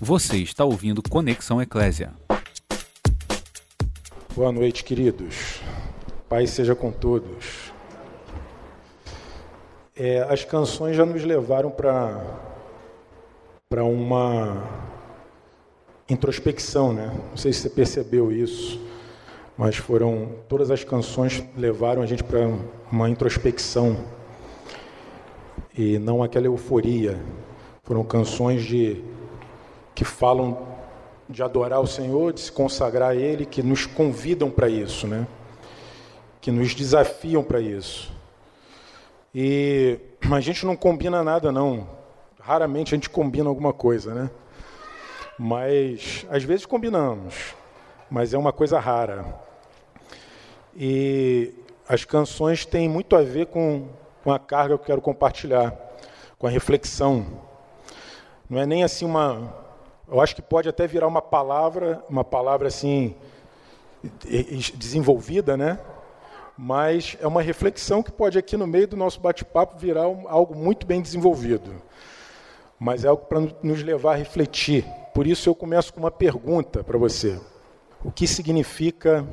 [0.00, 2.12] Você está ouvindo Conexão Eclésia.
[4.34, 5.62] Boa noite, queridos.
[6.28, 7.72] Pai seja com todos.
[9.96, 12.22] É, as canções já nos levaram para
[13.70, 14.62] para uma
[16.10, 17.10] introspecção, né?
[17.30, 18.78] Não sei se você percebeu isso,
[19.56, 22.40] mas foram todas as canções levaram a gente para
[22.92, 23.96] uma introspecção
[25.76, 27.18] e não aquela euforia.
[27.82, 29.02] Foram canções de
[29.96, 30.68] que falam
[31.26, 35.26] de adorar o Senhor, de se consagrar a Ele, que nos convidam para isso, né?
[36.38, 38.12] Que nos desafiam para isso.
[39.34, 39.98] E
[40.30, 41.88] a gente não combina nada, não.
[42.38, 44.30] Raramente a gente combina alguma coisa, né?
[45.38, 47.54] Mas às vezes combinamos,
[48.10, 49.24] mas é uma coisa rara.
[50.76, 51.54] E
[51.88, 53.88] as canções têm muito a ver com,
[54.22, 55.74] com a carga que eu quero compartilhar,
[56.38, 57.26] com a reflexão.
[58.48, 59.65] Não é nem assim uma
[60.08, 63.14] eu acho que pode até virar uma palavra, uma palavra assim
[64.74, 65.78] desenvolvida, né?
[66.56, 70.86] Mas é uma reflexão que pode aqui no meio do nosso bate-papo virar algo muito
[70.86, 71.82] bem desenvolvido.
[72.78, 74.84] Mas é algo para nos levar a refletir.
[75.12, 77.40] Por isso eu começo com uma pergunta para você.
[78.04, 79.26] O que significa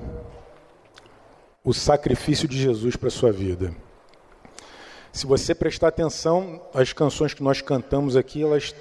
[1.63, 3.73] o sacrifício de Jesus para a sua vida?
[5.11, 8.73] Se você prestar atenção, as canções que nós cantamos aqui, elas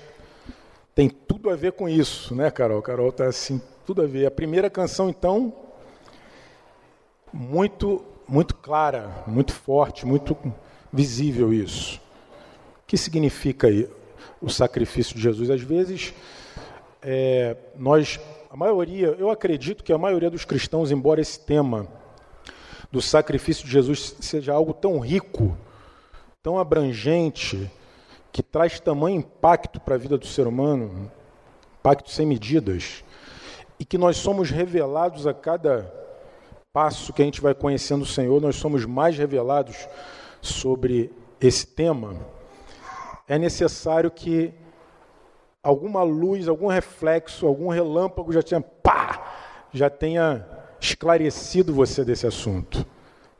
[0.94, 2.82] tem tudo a ver com isso, né, Carol?
[2.82, 4.26] Carol está assim, tudo a ver.
[4.26, 5.54] A primeira canção, então,
[7.32, 10.36] muito, muito clara, muito forte, muito
[10.92, 11.98] visível isso.
[12.82, 13.68] O que significa
[14.40, 15.48] o sacrifício de Jesus?
[15.48, 16.12] Às vezes,
[17.00, 21.88] é, nós, a maioria, eu acredito que a maioria dos cristãos, embora esse tema
[22.90, 25.56] do sacrifício de Jesus seja algo tão rico,
[26.42, 27.70] tão abrangente,
[28.33, 31.11] que traz tamanho impacto para a vida do ser humano,
[31.78, 33.05] impacto sem medidas,
[33.78, 35.92] e que nós somos revelados a cada
[36.72, 39.86] passo que a gente vai conhecendo o Senhor, nós somos mais revelados
[40.40, 42.17] sobre esse tema,
[43.29, 44.52] é necessário que
[45.62, 50.46] alguma luz, algum reflexo, algum relâmpago já tenha, pá, já tenha
[50.80, 52.85] esclarecido você desse assunto.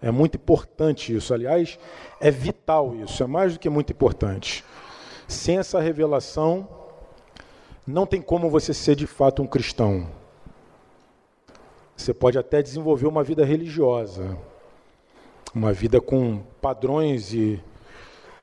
[0.01, 1.79] É muito importante isso, aliás,
[2.21, 4.65] é vital isso, é mais do que muito importante.
[5.33, 6.69] Sem essa revelação,
[7.87, 10.07] não tem como você ser de fato um cristão.
[11.97, 14.37] Você pode até desenvolver uma vida religiosa,
[15.55, 17.59] uma vida com padrões e,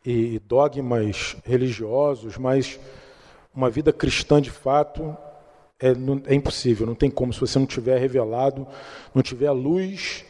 [0.04, 2.80] e dogmas religiosos, mas
[3.56, 5.16] uma vida cristã de fato
[5.80, 5.90] é,
[6.26, 8.68] é, impossível, não tem como se você não tiver revelado,
[9.14, 10.26] não tiver a luz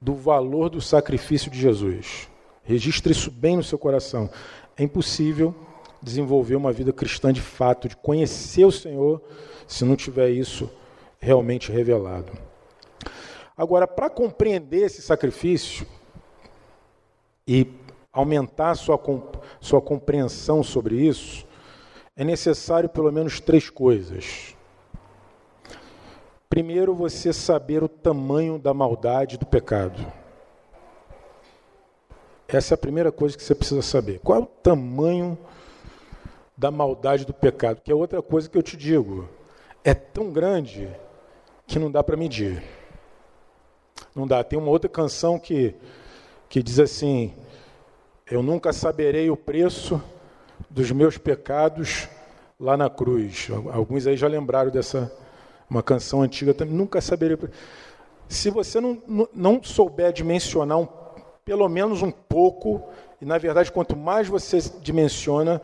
[0.00, 2.28] do valor do sacrifício de Jesus.
[2.64, 4.28] Registre isso bem no seu coração.
[4.76, 5.54] É impossível
[6.02, 9.22] desenvolver uma vida cristã de fato, de conhecer o Senhor,
[9.66, 10.70] se não tiver isso
[11.18, 12.32] realmente revelado.
[13.56, 15.86] Agora, para compreender esse sacrifício
[17.46, 17.66] e
[18.12, 19.00] aumentar sua,
[19.60, 21.46] sua compreensão sobre isso,
[22.16, 24.56] é necessário pelo menos três coisas.
[26.48, 30.21] Primeiro, você saber o tamanho da maldade do pecado.
[32.52, 34.20] Essa é a primeira coisa que você precisa saber.
[34.22, 35.38] Qual é o tamanho
[36.54, 37.80] da maldade do pecado?
[37.80, 39.26] Que é outra coisa que eu te digo.
[39.82, 40.86] É tão grande
[41.66, 42.62] que não dá para medir.
[44.14, 44.44] Não dá.
[44.44, 45.74] Tem uma outra canção que,
[46.46, 47.32] que diz assim:
[48.30, 50.02] Eu nunca saberei o preço
[50.68, 52.06] dos meus pecados
[52.60, 53.48] lá na cruz.
[53.72, 55.10] Alguns aí já lembraram dessa
[55.70, 56.74] uma canção antiga também.
[56.74, 57.38] Nunca saberei.
[58.28, 61.01] Se você não, não souber dimensionar um
[61.44, 62.82] pelo menos um pouco,
[63.20, 65.60] e na verdade, quanto mais você dimensiona,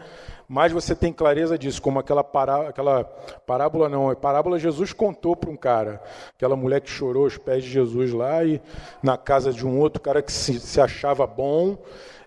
[0.48, 5.36] mais você tem clareza disso, como aquela, pará, aquela parábola, não, a parábola Jesus contou
[5.36, 6.02] para um cara,
[6.34, 8.60] aquela mulher que chorou aos pés de Jesus lá, e
[9.02, 11.78] na casa de um outro cara que se, se achava bom,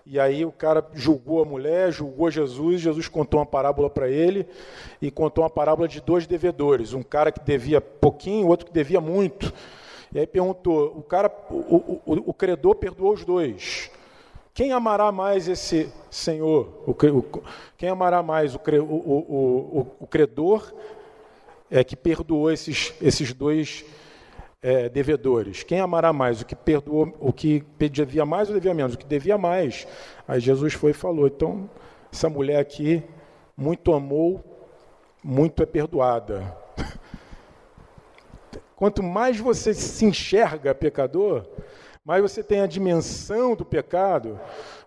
[0.06, 4.46] e aí o cara julgou a mulher, julgou Jesus, Jesus contou uma parábola para ele,
[5.00, 9.00] e contou uma parábola de dois devedores, um cara que devia pouquinho, outro que devia
[9.00, 9.52] muito.
[10.14, 13.90] E aí perguntou: o cara, o, o, o credor perdoou os dois.
[14.54, 16.84] Quem amará mais esse senhor?
[16.86, 16.94] O,
[17.76, 20.74] quem amará mais o, o, credor
[21.70, 23.82] é, que perdoou esses, esses dois
[24.60, 25.62] é, devedores?
[25.62, 26.42] Quem amará mais?
[26.42, 28.92] O que perdoou, o que devia mais ou devia menos?
[28.92, 29.86] O que devia mais.
[30.28, 31.70] Aí Jesus foi e falou: então,
[32.12, 33.02] essa mulher aqui
[33.56, 34.44] muito amou,
[35.24, 36.61] muito é perdoada.
[38.82, 41.46] Quanto mais você se enxerga pecador,
[42.04, 44.40] mais você tem a dimensão do pecado,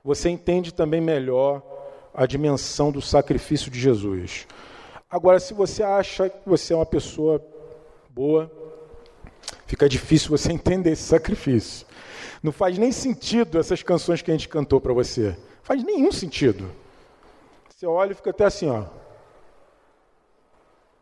[0.03, 1.63] você entende também melhor
[2.13, 4.47] a dimensão do sacrifício de Jesus.
[5.09, 7.41] Agora, se você acha que você é uma pessoa
[8.09, 8.51] boa,
[9.65, 11.87] fica difícil você entender esse sacrifício.
[12.43, 15.37] Não faz nem sentido essas canções que a gente cantou para você.
[15.63, 16.69] Faz nenhum sentido.
[17.69, 18.83] Você olha e fica até assim, ó.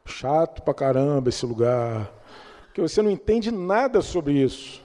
[0.06, 2.22] Chato pra caramba esse lugar.
[2.74, 4.82] Porque você não entende nada sobre isso.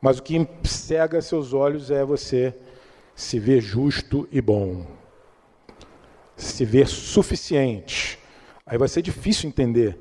[0.00, 2.54] Mas o que cega seus olhos é você
[3.14, 4.86] se ver justo e bom.
[6.34, 8.18] Se ver suficiente.
[8.64, 9.98] Aí vai ser difícil entender.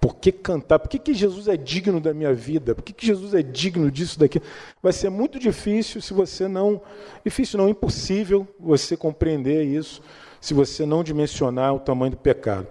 [0.00, 0.78] Por que cantar?
[0.78, 2.74] Por que, que Jesus é digno da minha vida?
[2.74, 4.40] Por que, que Jesus é digno disso, daqui?
[4.82, 6.80] Vai ser muito difícil se você não.
[7.22, 10.00] Difícil não, impossível você compreender isso
[10.44, 12.66] se você não dimensionar o tamanho do pecado.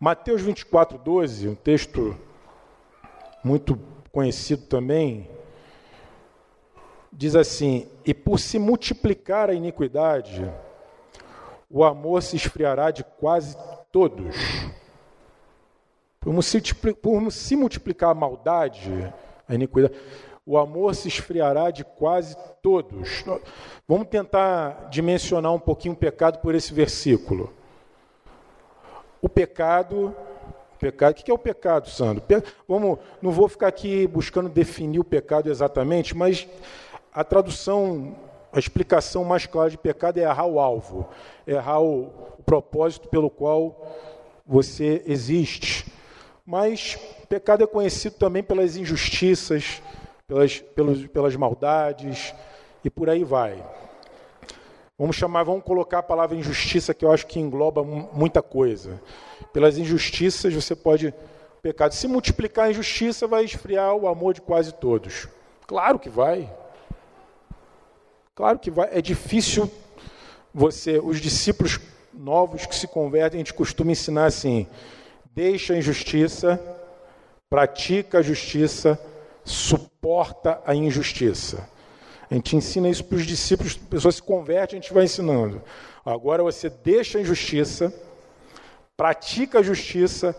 [0.00, 2.16] Mateus 24, 12, um texto
[3.42, 3.76] muito
[4.12, 5.28] conhecido também,
[7.12, 10.48] diz assim: E por se multiplicar a iniquidade,
[11.68, 13.56] o amor se esfriará de quase
[13.90, 14.36] todos.
[16.20, 19.12] Por se multiplicar a maldade,
[19.48, 19.94] a iniquidade,
[20.46, 23.24] o amor se esfriará de quase todos.
[23.88, 27.57] Vamos tentar dimensionar um pouquinho o pecado por esse versículo.
[29.20, 30.14] O pecado,
[30.78, 32.22] pecado, o que é o pecado, Sandro?
[32.68, 36.46] Vamos, não vou ficar aqui buscando definir o pecado exatamente, mas
[37.12, 38.14] a tradução,
[38.52, 41.08] a explicação mais clara de pecado é errar o alvo,
[41.46, 43.96] errar o, o propósito pelo qual
[44.46, 45.92] você existe.
[46.46, 46.96] Mas
[47.28, 49.82] pecado é conhecido também pelas injustiças,
[50.26, 52.34] pelas, pelos, pelas maldades
[52.82, 53.62] e por aí vai.
[54.98, 59.00] Vamos chamar, vamos colocar a palavra injustiça que eu acho que engloba muita coisa.
[59.52, 61.14] Pelas injustiças você pode
[61.62, 65.28] pecado se multiplicar a injustiça vai esfriar o amor de quase todos.
[65.68, 66.52] Claro que vai.
[68.34, 68.88] Claro que vai.
[68.90, 69.70] É difícil
[70.52, 71.78] você, os discípulos
[72.12, 74.66] novos que se convertem, a gente costuma ensinar assim:
[75.32, 76.60] deixa a injustiça,
[77.48, 79.00] pratica a justiça,
[79.44, 81.68] suporta a injustiça.
[82.30, 85.62] A gente ensina isso para os discípulos, a pessoa se converte, a gente vai ensinando.
[86.04, 87.92] Agora você deixa a injustiça,
[88.96, 90.36] pratica a justiça,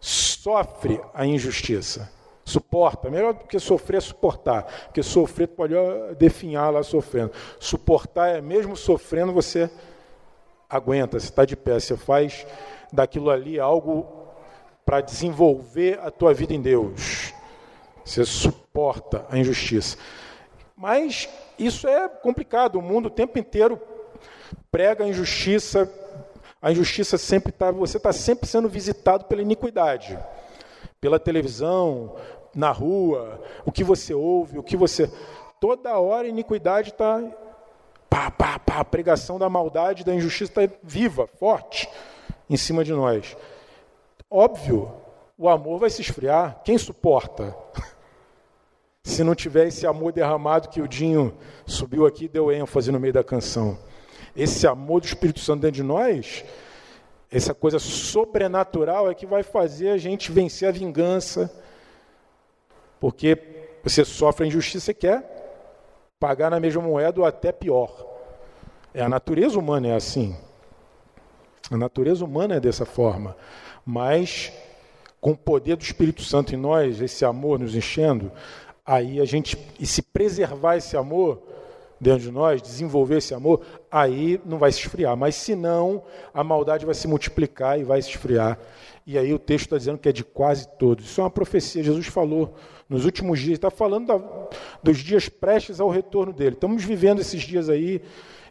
[0.00, 2.10] sofre a injustiça.
[2.44, 5.74] Suporta, melhor do que sofrer é suportar, porque sofrer pode
[6.18, 7.30] definhar lá sofrendo.
[7.60, 9.70] Suportar é mesmo sofrendo, você
[10.68, 12.44] aguenta, você está de pé, você faz
[12.92, 14.06] daquilo ali algo
[14.84, 17.32] para desenvolver a tua vida em Deus.
[18.04, 19.96] Você suporta a injustiça.
[20.80, 21.28] Mas
[21.58, 22.76] isso é complicado.
[22.76, 23.78] O mundo o tempo inteiro
[24.72, 25.92] prega a injustiça.
[26.62, 27.70] A injustiça sempre está.
[27.70, 30.18] Você está sempre sendo visitado pela iniquidade.
[30.98, 32.16] Pela televisão,
[32.54, 35.12] na rua, o que você ouve, o que você.
[35.60, 37.22] Toda hora a iniquidade está.
[38.08, 41.88] Pá, pá, pá, a pregação da maldade, da injustiça está viva, forte
[42.48, 43.36] em cima de nós.
[44.30, 44.90] Óbvio,
[45.36, 46.62] o amor vai se esfriar.
[46.64, 47.54] Quem suporta?
[49.02, 51.36] Se não tiver esse amor derramado que o Dinho
[51.66, 53.78] subiu aqui e deu ênfase no meio da canção.
[54.36, 56.44] Esse amor do Espírito Santo dentro de nós,
[57.30, 61.50] essa coisa sobrenatural é que vai fazer a gente vencer a vingança.
[62.98, 63.38] Porque
[63.82, 65.38] você sofre a injustiça e quer
[66.18, 68.06] pagar na mesma moeda ou até pior.
[68.92, 70.36] É a natureza humana é assim.
[71.70, 73.36] A natureza humana é dessa forma
[73.84, 74.52] mas
[75.20, 78.32] com o poder do Espírito Santo em nós, esse amor nos enchendo,
[78.90, 81.40] aí a gente, e se preservar esse amor
[82.00, 85.16] dentro de nós, desenvolver esse amor, aí não vai se esfriar.
[85.16, 86.02] Mas se não,
[86.34, 88.58] a maldade vai se multiplicar e vai se esfriar.
[89.06, 91.04] E aí o texto está dizendo que é de quase todos.
[91.04, 91.84] Isso é uma profecia.
[91.84, 92.52] Jesus falou
[92.88, 94.20] nos últimos dias, está falando da,
[94.82, 96.56] dos dias prestes ao retorno dele.
[96.56, 98.02] Estamos vivendo esses dias aí,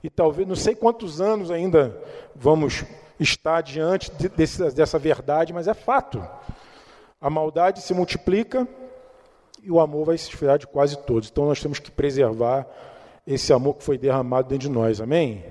[0.02, 2.02] e talvez, não sei quantos anos ainda
[2.34, 2.86] vamos
[3.20, 6.26] está diante de, desse, dessa verdade, mas é fato.
[7.20, 8.66] A maldade se multiplica
[9.64, 11.30] e o amor vai se esfriar de quase todos.
[11.30, 12.68] Então nós temos que preservar
[13.26, 15.44] esse amor que foi derramado dentro de nós, amém?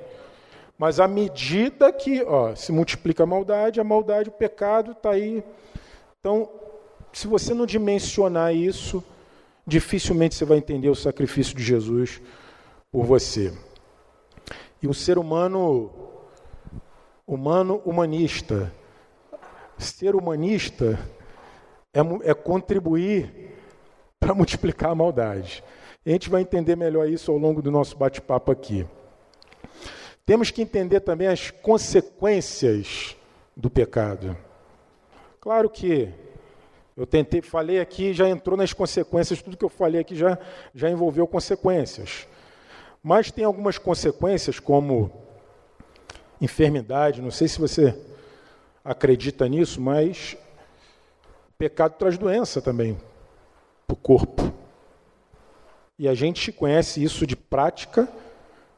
[0.78, 5.42] Mas à medida que ó, se multiplica a maldade, a maldade, o pecado está aí.
[6.20, 6.48] Então,
[7.12, 9.02] se você não dimensionar isso,
[9.66, 12.20] dificilmente você vai entender o sacrifício de Jesus
[12.90, 13.52] por você.
[14.80, 15.90] E o ser humano
[17.26, 18.72] humano humanista.
[19.76, 20.98] Ser humanista
[21.92, 22.00] é,
[22.30, 23.57] é contribuir
[24.28, 25.62] para multiplicar a maldade.
[26.04, 28.86] E a gente vai entender melhor isso ao longo do nosso bate-papo aqui.
[30.24, 33.16] Temos que entender também as consequências
[33.56, 34.36] do pecado.
[35.40, 36.12] Claro que
[36.96, 40.38] eu tentei, falei aqui, já entrou nas consequências, tudo que eu falei aqui já,
[40.74, 42.26] já envolveu consequências.
[43.02, 45.10] Mas tem algumas consequências, como
[46.40, 47.22] enfermidade.
[47.22, 47.98] Não sei se você
[48.84, 50.36] acredita nisso, mas
[51.56, 52.98] pecado traz doença também
[53.88, 54.52] para o corpo.
[55.98, 58.06] E a gente conhece isso de prática,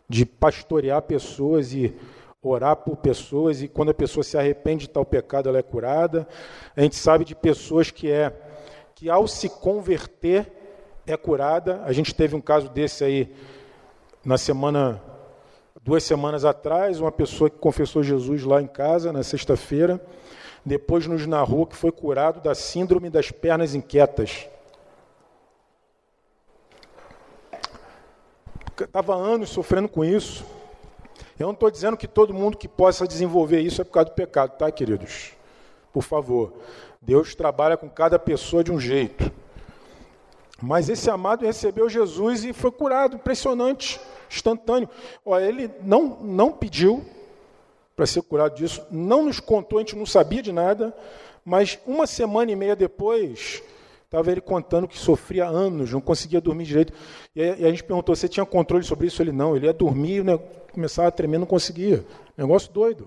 [0.09, 1.93] de pastorear pessoas e
[2.41, 6.27] orar por pessoas, e quando a pessoa se arrepende de tal pecado, ela é curada.
[6.75, 8.33] A gente sabe de pessoas que é
[8.95, 10.51] que ao se converter
[11.07, 11.83] é curada.
[11.85, 13.35] A gente teve um caso desse aí
[14.25, 15.03] na semana
[15.83, 20.01] duas semanas atrás, uma pessoa que confessou Jesus lá em casa na sexta-feira,
[20.65, 24.47] depois nos narrou que foi curado da síndrome das pernas inquietas.
[28.85, 30.45] Estava anos sofrendo com isso.
[31.39, 34.15] Eu não estou dizendo que todo mundo que possa desenvolver isso é por causa do
[34.15, 35.33] pecado, tá, queridos?
[35.93, 36.53] Por favor.
[37.01, 39.31] Deus trabalha com cada pessoa de um jeito.
[40.63, 43.99] Mas esse amado recebeu Jesus e foi curado, impressionante,
[44.31, 44.89] instantâneo.
[45.25, 47.05] Olha, ele não, não pediu
[47.97, 50.95] para ser curado disso, não nos contou, a gente não sabia de nada,
[51.45, 53.63] mas uma semana e meia depois,
[54.11, 56.93] Estava ele contando que sofria anos, não conseguia dormir direito.
[57.33, 59.23] E a, gente perguntou: você tinha controle sobre isso?
[59.23, 60.37] Ele não, ele ia dormir, né,
[60.73, 62.05] começava a tremer, não conseguia.
[62.37, 63.07] Negócio doido.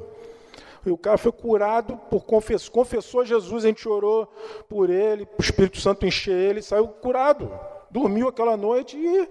[0.86, 4.32] E o cara foi curado por confessou, confessou a Jesus, a gente orou
[4.70, 7.52] por ele, o Espírito Santo encheu ele, saiu curado.
[7.92, 9.28] Dormiu aquela noite e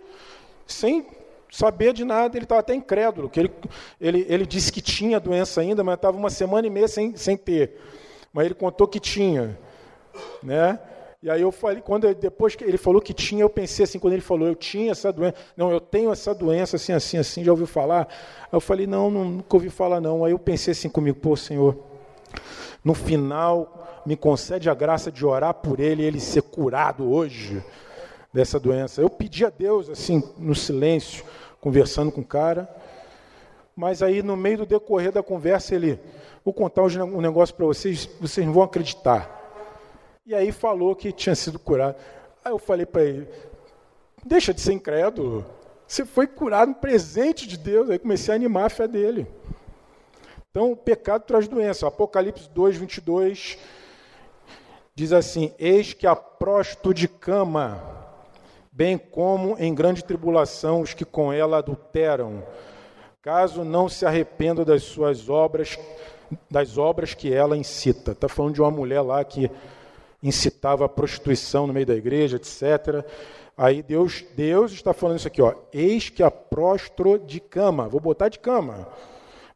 [0.67, 1.07] sem
[1.51, 3.53] saber de nada, ele estava até incrédulo, que ele,
[3.99, 7.35] ele, ele disse que tinha doença ainda, mas estava uma semana e meia sem, sem
[7.35, 7.81] ter.
[8.31, 9.59] Mas ele contou que tinha.
[10.43, 10.79] Né?
[11.23, 14.15] E aí eu falei, quando depois que ele falou que tinha, eu pensei assim, quando
[14.15, 17.53] ele falou, eu tinha essa doença, não, eu tenho essa doença, assim, assim, assim, já
[17.53, 18.09] ouviu falar?
[18.51, 20.25] Eu falei, não, nunca ouvi falar não.
[20.25, 21.79] Aí eu pensei assim comigo, pô, Senhor,
[22.85, 27.63] no final me concede a graça de orar por ele e ele ser curado hoje
[28.33, 29.01] dessa doença.
[29.01, 31.25] Eu pedi a Deus, assim, no silêncio,
[31.61, 32.69] conversando com o cara,
[33.77, 36.01] mas aí no meio do decorrer da conversa ele,
[36.45, 39.42] vou contar um negócio para vocês, vocês não vão acreditar.
[40.25, 41.97] E aí falou que tinha sido curado.
[42.45, 43.29] Aí eu falei para ele:
[44.25, 45.45] deixa de ser incrédulo.
[45.87, 47.91] Você foi curado um presente de Deus.
[47.91, 49.27] Aí comecei a animar a fé dele.
[50.51, 51.87] Então, o pecado traz doença.
[51.87, 53.59] Apocalipse 2, 22
[54.95, 57.83] diz assim: Eis que a próstito de cama,
[58.71, 62.45] bem como em grande tribulação os que com ela adulteram,
[63.21, 65.79] caso não se arrependam das suas obras,
[66.51, 68.13] das obras que ela incita.
[68.13, 69.51] Está falando de uma mulher lá que
[70.23, 73.05] incitava a prostituição no meio da igreja, etc.
[73.57, 75.55] Aí Deus, Deus está falando isso aqui, ó.
[75.73, 78.89] Eis que a prostro de cama, vou botar de cama,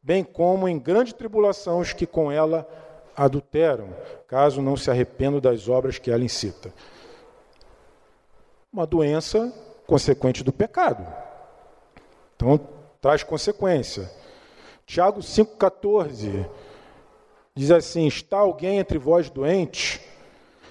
[0.03, 2.69] bem como em grande tribulação os que com ela
[3.17, 3.89] adulteram,
[4.29, 6.73] caso não se arrependam das obras que ela incita.
[8.73, 9.53] Uma doença
[9.87, 11.07] consequente do pecado.
[12.35, 12.61] Então,
[13.01, 14.11] traz consequência.
[14.85, 16.47] Tiago 5,14
[17.55, 20.01] diz assim: Está alguém entre vós doente?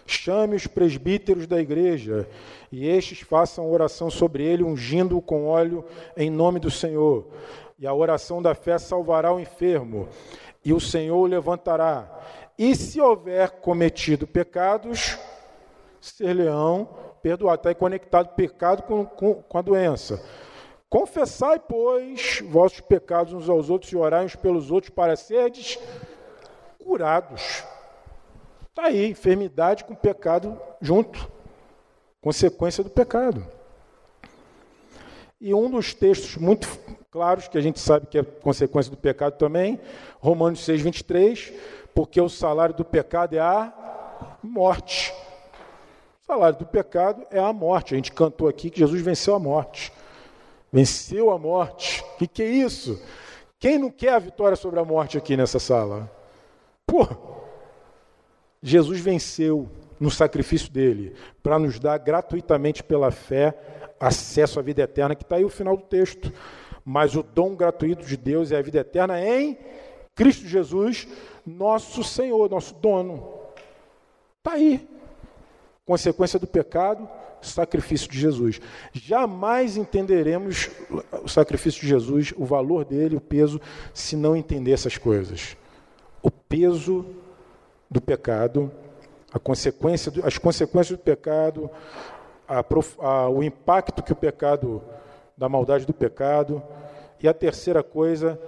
[0.05, 2.29] Chame os presbíteros da igreja,
[2.71, 5.83] e estes façam oração sobre ele, ungindo-o com óleo
[6.15, 7.25] em nome do Senhor.
[7.79, 10.07] E a oração da fé salvará o enfermo,
[10.63, 12.07] e o Senhor o levantará.
[12.57, 15.17] E se houver cometido pecados,
[15.99, 16.87] ser-lhe-ão
[17.21, 17.59] perdoado.
[17.59, 20.23] Está aí conectado pecado com, com, com a doença.
[20.87, 25.79] Confessai, pois, vossos pecados uns aos outros e orai uns pelos outros para serdes
[26.77, 27.63] curados.
[28.75, 31.31] Está aí, enfermidade com pecado junto,
[32.19, 33.47] consequência do pecado.
[35.39, 36.67] E um dos textos muito
[37.09, 39.79] claros, que a gente sabe que é consequência do pecado também,
[40.19, 41.53] Romanos 6, 23,
[41.93, 43.71] porque o salário do pecado é a
[44.43, 45.13] morte.
[46.21, 47.93] O salário do pecado é a morte.
[47.93, 49.89] A gente cantou aqui que Jesus venceu a morte.
[50.69, 52.03] Venceu a morte.
[52.15, 53.01] O que, que é isso?
[53.57, 56.11] Quem não quer a vitória sobre a morte aqui nessa sala?
[56.85, 57.34] Pô,
[58.65, 59.69] Jesus venceu
[59.99, 63.55] no sacrifício dele para nos dar gratuitamente pela fé
[63.99, 66.33] acesso à vida eterna, que está aí o final do texto.
[66.83, 69.55] Mas o dom gratuito de Deus é a vida eterna em
[70.15, 71.07] Cristo Jesus,
[71.45, 73.35] nosso Senhor, nosso dono.
[74.39, 74.89] Está aí.
[75.85, 77.07] Consequência do pecado,
[77.43, 78.59] sacrifício de Jesus.
[78.91, 80.71] Jamais entenderemos
[81.23, 83.61] o sacrifício de Jesus, o valor dele, o peso,
[83.93, 85.55] se não entender essas coisas.
[86.23, 87.05] O peso
[87.89, 88.71] do pecado,
[89.39, 91.69] consequência as consequências do pecado,
[92.47, 92.63] a,
[92.99, 94.81] a, o impacto que o pecado,
[95.37, 96.63] da maldade do pecado,
[97.21, 98.39] e a terceira coisa,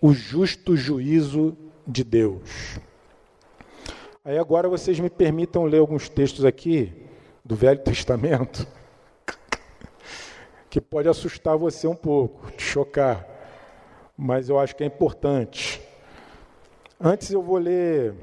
[0.00, 1.56] o justo juízo
[1.86, 2.80] de Deus.
[4.24, 6.92] Aí agora vocês me permitam ler alguns textos aqui
[7.44, 8.66] do Velho Testamento,
[10.70, 13.26] que pode assustar você um pouco, te chocar,
[14.16, 15.80] mas eu acho que é importante.
[17.00, 18.14] Antes eu vou ler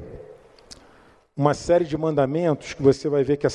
[1.39, 3.49] uma série de mandamentos que você vai ver que é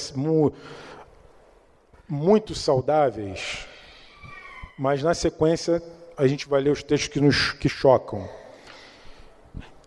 [2.08, 3.66] muito saudáveis,
[4.78, 5.82] mas na sequência
[6.16, 8.26] a gente vai ler os textos que nos que chocam.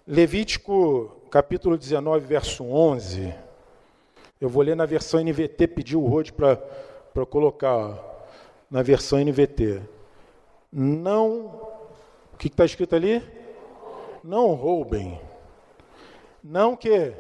[0.05, 3.33] Levítico capítulo 19, verso 11.
[4.39, 7.97] Eu vou ler na versão NVT, pedir o Rode para colocar
[8.69, 9.81] na versão NVT.
[10.71, 11.47] Não.
[12.31, 13.23] O que está escrito ali?
[14.23, 15.19] Não roubem.
[16.43, 17.15] Não que?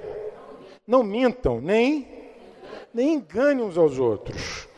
[0.87, 2.07] Não mintam, nem,
[2.93, 4.69] nem enganem uns aos outros.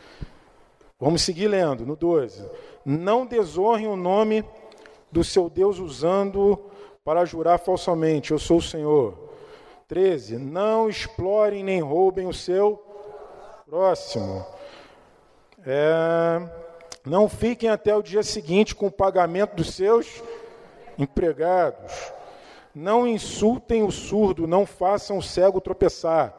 [0.98, 2.44] Vamos seguir lendo, no 12.
[2.84, 4.44] Não desonrem o nome
[5.12, 6.58] do seu Deus usando
[7.04, 9.30] para jurar falsamente: Eu sou o Senhor.
[9.86, 10.36] 13.
[10.36, 12.84] Não explorem nem roubem o seu
[13.66, 14.44] próximo.
[15.64, 16.40] É,
[17.06, 20.22] não fiquem até o dia seguinte com o pagamento dos seus
[20.98, 22.12] empregados.
[22.74, 26.34] Não insultem o surdo, não façam o cego tropeçar.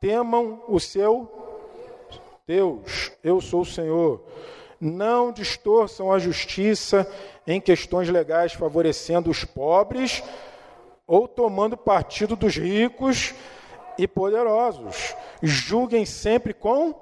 [0.00, 1.30] Temam o seu
[2.46, 4.22] Deus, eu sou o Senhor.
[4.80, 7.10] Não distorçam a justiça
[7.46, 10.22] em questões legais, favorecendo os pobres
[11.06, 13.34] ou tomando partido dos ricos
[13.98, 15.14] e poderosos.
[15.42, 16.94] Julguem sempre com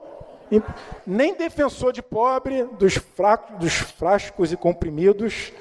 [1.07, 5.53] nem defensor de pobre, dos, fracos, dos frascos e comprimidos,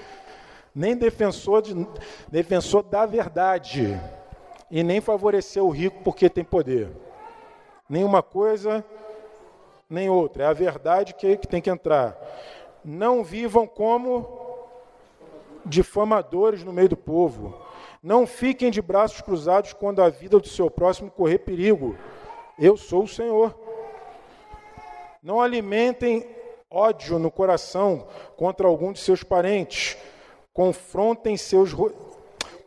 [0.74, 1.88] nem defensor, de,
[2.30, 4.00] defensor da verdade,
[4.70, 6.90] e nem favorecer o rico porque tem poder.
[7.90, 8.84] Nenhuma coisa,
[9.90, 10.44] nem outra.
[10.44, 12.18] É a verdade que, que tem que entrar.
[12.84, 14.40] Não vivam como
[15.66, 17.54] difamadores no meio do povo.
[18.02, 21.96] Não fiquem de braços cruzados quando a vida do seu próximo correr perigo.
[22.58, 23.54] Eu sou o Senhor.
[25.22, 26.28] Não alimentem
[26.70, 29.98] ódio no coração contra algum de seus parentes.
[30.54, 31.74] Confrontem seus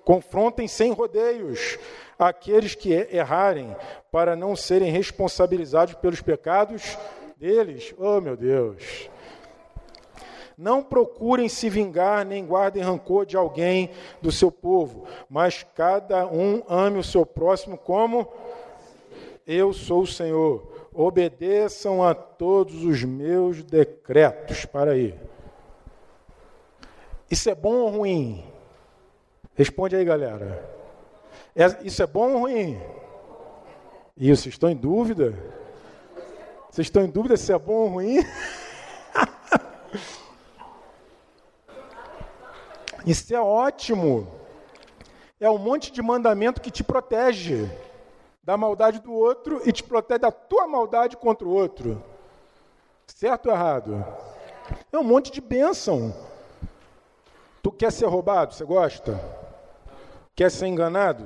[0.05, 1.79] confrontem sem rodeios
[2.19, 3.75] aqueles que errarem,
[4.11, 6.97] para não serem responsabilizados pelos pecados
[7.37, 7.95] deles.
[7.99, 9.09] Oh, meu Deus.
[10.57, 13.91] Não procurem se vingar, nem guardem rancor de alguém
[14.23, 18.29] do seu povo, mas cada um ame o seu próximo como
[19.45, 20.89] eu sou o Senhor.
[20.93, 24.65] Obedeçam a todos os meus decretos.
[24.65, 25.13] Para aí.
[27.31, 28.45] Isso é bom ou ruim?
[29.55, 30.69] Responde aí, galera.
[31.55, 32.81] É, isso é bom ou ruim?
[34.17, 35.33] Isso, estão em dúvida?
[36.71, 38.19] Vocês estão em dúvida se é bom ou ruim?
[43.07, 44.27] Isso é ótimo.
[45.39, 47.71] É um monte de mandamento que te protege
[48.43, 52.03] da maldade do outro e te protege da tua maldade contra o outro.
[53.07, 54.05] Certo ou errado?
[54.91, 56.15] É um monte de bênção.
[57.65, 58.53] Tu quer ser roubado?
[58.53, 59.19] Você gosta?
[60.37, 61.25] Quer ser enganado?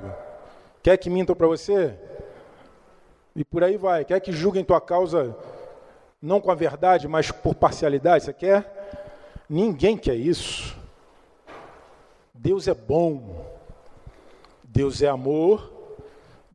[0.81, 1.93] Quer que mintam para você?
[3.35, 4.05] E por aí vai.
[4.05, 5.35] Quer que julguem tua causa
[6.21, 8.23] não com a verdade, mas por parcialidade?
[8.23, 9.11] Você quer?
[9.49, 10.77] Ninguém quer isso.
[12.33, 13.45] Deus é bom,
[14.63, 15.69] Deus é amor,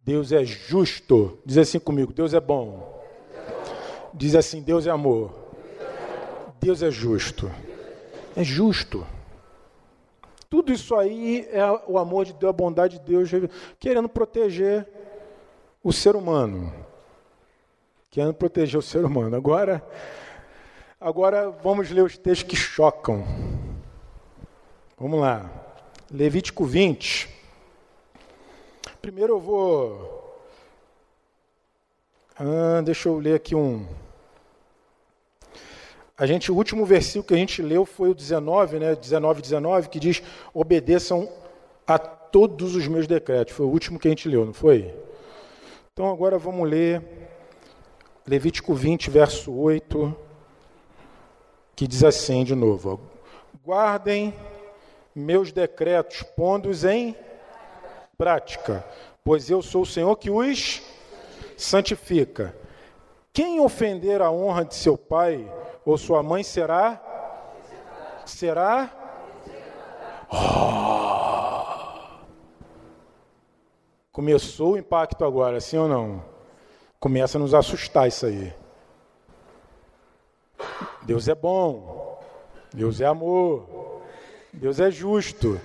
[0.02, 1.38] Deus é justo.
[1.44, 3.04] Diz assim comigo: Deus é bom.
[4.14, 5.30] Diz assim: Deus é amor.
[6.58, 7.52] Deus é justo.
[8.34, 9.06] É justo.
[10.54, 13.28] Tudo isso aí é o amor de Deus, a bondade de Deus,
[13.76, 14.86] querendo proteger
[15.82, 16.72] o ser humano.
[18.08, 19.34] Querendo proteger o ser humano.
[19.34, 19.84] Agora,
[21.00, 23.24] agora vamos ler os textos que chocam.
[24.96, 25.50] Vamos lá.
[26.08, 27.28] Levítico 20.
[29.02, 30.40] Primeiro eu vou.
[32.38, 33.84] Ah, deixa eu ler aqui um.
[36.16, 38.94] A gente, o último versículo que a gente leu foi o 19, né?
[38.94, 40.22] 19, 19, que diz:
[40.52, 41.28] obedeçam
[41.86, 43.54] a todos os meus decretos.
[43.54, 44.94] Foi o último que a gente leu, não foi?
[45.92, 47.02] Então agora vamos ler
[48.26, 50.16] Levítico 20, verso 8,
[51.74, 53.00] que diz assim de novo:
[53.64, 54.32] Guardem
[55.12, 57.16] meus decretos, pondo-os em
[58.16, 58.84] prática,
[59.24, 60.80] pois eu sou o Senhor que os
[61.56, 62.54] santifica.
[63.32, 65.44] Quem ofender a honra de seu pai
[65.84, 67.00] ou sua mãe será
[68.24, 68.90] será
[70.32, 70.84] oh.
[74.14, 76.24] Começou o impacto agora, sim ou não?
[77.00, 78.54] Começa a nos assustar isso aí.
[81.02, 82.22] Deus é bom.
[82.72, 84.02] Deus é amor.
[84.52, 85.60] Deus é justo.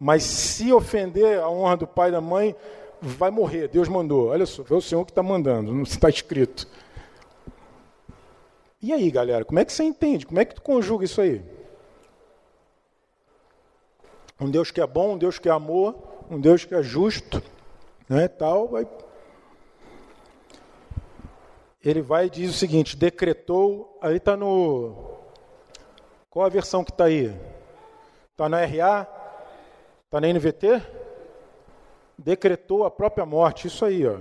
[0.00, 2.56] Mas se ofender a honra do pai e da mãe,
[3.02, 3.68] vai morrer.
[3.68, 4.28] Deus mandou.
[4.28, 6.66] Olha só, foi o Senhor que está mandando, não está escrito.
[8.84, 10.26] E aí, galera, como é que você entende?
[10.26, 11.42] Como é que tu conjuga isso aí?
[14.38, 15.96] Um Deus que é bom, um Deus que é amor,
[16.30, 17.42] um Deus que é justo,
[18.06, 18.86] né, tal, vai...
[21.82, 25.18] ele vai e diz o seguinte: decretou, aí está no.
[26.28, 27.34] Qual a versão que está aí?
[28.32, 29.08] Está na RA?
[30.04, 30.82] Está na NVT?
[32.18, 34.18] Decretou a própria morte, isso aí, ó,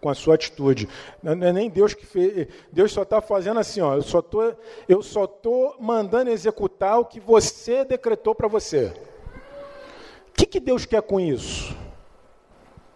[0.00, 0.88] com a sua atitude.
[1.22, 2.48] Não é nem Deus que fez.
[2.72, 4.54] Deus só está fazendo assim, ó, eu só tô,
[4.88, 8.92] eu só tô mandando executar o que você decretou para você.
[10.28, 11.72] O que, que Deus quer com isso?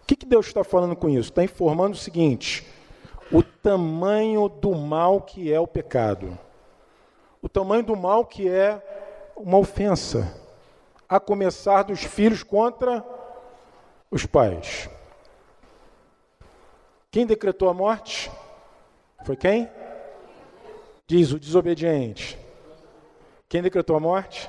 [0.03, 1.31] O que, que Deus está falando com isso?
[1.31, 2.67] Está informando o seguinte:
[3.33, 6.38] o tamanho do mal que é o pecado,
[7.41, 8.81] o tamanho do mal que é
[9.37, 10.37] uma ofensa,
[11.09, 13.05] a começar dos filhos contra
[14.11, 14.88] os pais.
[17.12, 18.33] Quem decretou a morte?
[19.27, 19.68] Foi quem?
[21.07, 22.38] Diz o desobediente.
[23.51, 24.48] Quem decretou a morte?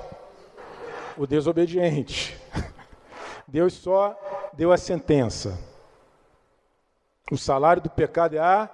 [1.18, 2.34] O desobediente.
[3.46, 4.18] Deus só
[4.54, 5.58] deu a sentença.
[7.30, 8.70] O salário do pecado é a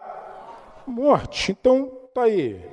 [0.87, 1.51] morte.
[1.51, 2.65] Então, tá aí.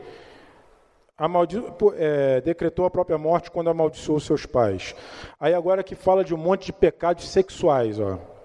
[1.95, 4.93] É, decretou a própria morte quando amaldiçoou seus pais.
[5.39, 8.36] Aí agora que fala de um monte de pecados sexuais, ó.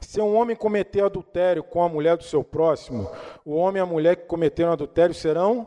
[0.00, 3.10] Se um homem cometer adultério com a mulher do seu próximo,
[3.44, 5.66] o homem e a mulher que cometeram adultério serão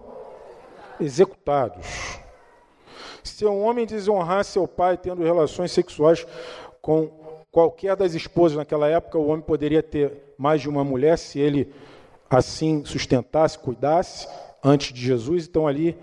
[1.00, 2.20] executados.
[3.24, 6.26] Se um homem desonrar seu pai tendo relações sexuais
[6.82, 7.12] com
[7.52, 11.72] qualquer das esposas naquela época, o homem poderia ter mais de uma mulher se ele
[12.30, 14.28] assim sustentasse, cuidasse
[14.64, 15.48] antes de Jesus.
[15.48, 15.98] Então ali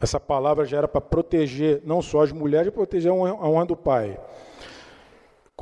[0.00, 4.18] essa palavra já era para proteger não só as mulheres, proteger a honra do pai.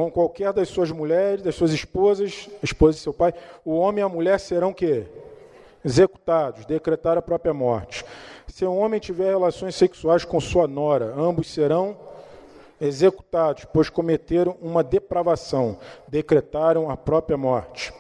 [0.01, 4.03] Com qualquer das suas mulheres, das suas esposas, esposa de seu pai, o homem e
[4.03, 5.05] a mulher serão que
[5.85, 8.03] executados, decretar a própria morte.
[8.47, 11.99] Se um homem tiver relações sexuais com sua nora, ambos serão
[12.81, 15.77] executados, pois cometeram uma depravação,
[16.09, 17.93] decretaram a própria morte.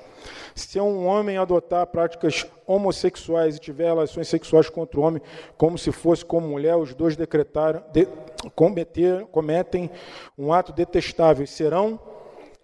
[0.61, 5.23] Se um homem adotar práticas homossexuais e tiver relações sexuais contra o homem,
[5.57, 8.07] como se fosse com mulher, os dois decretaram, de,
[8.55, 9.90] cometer, cometem
[10.37, 11.99] um ato detestável e serão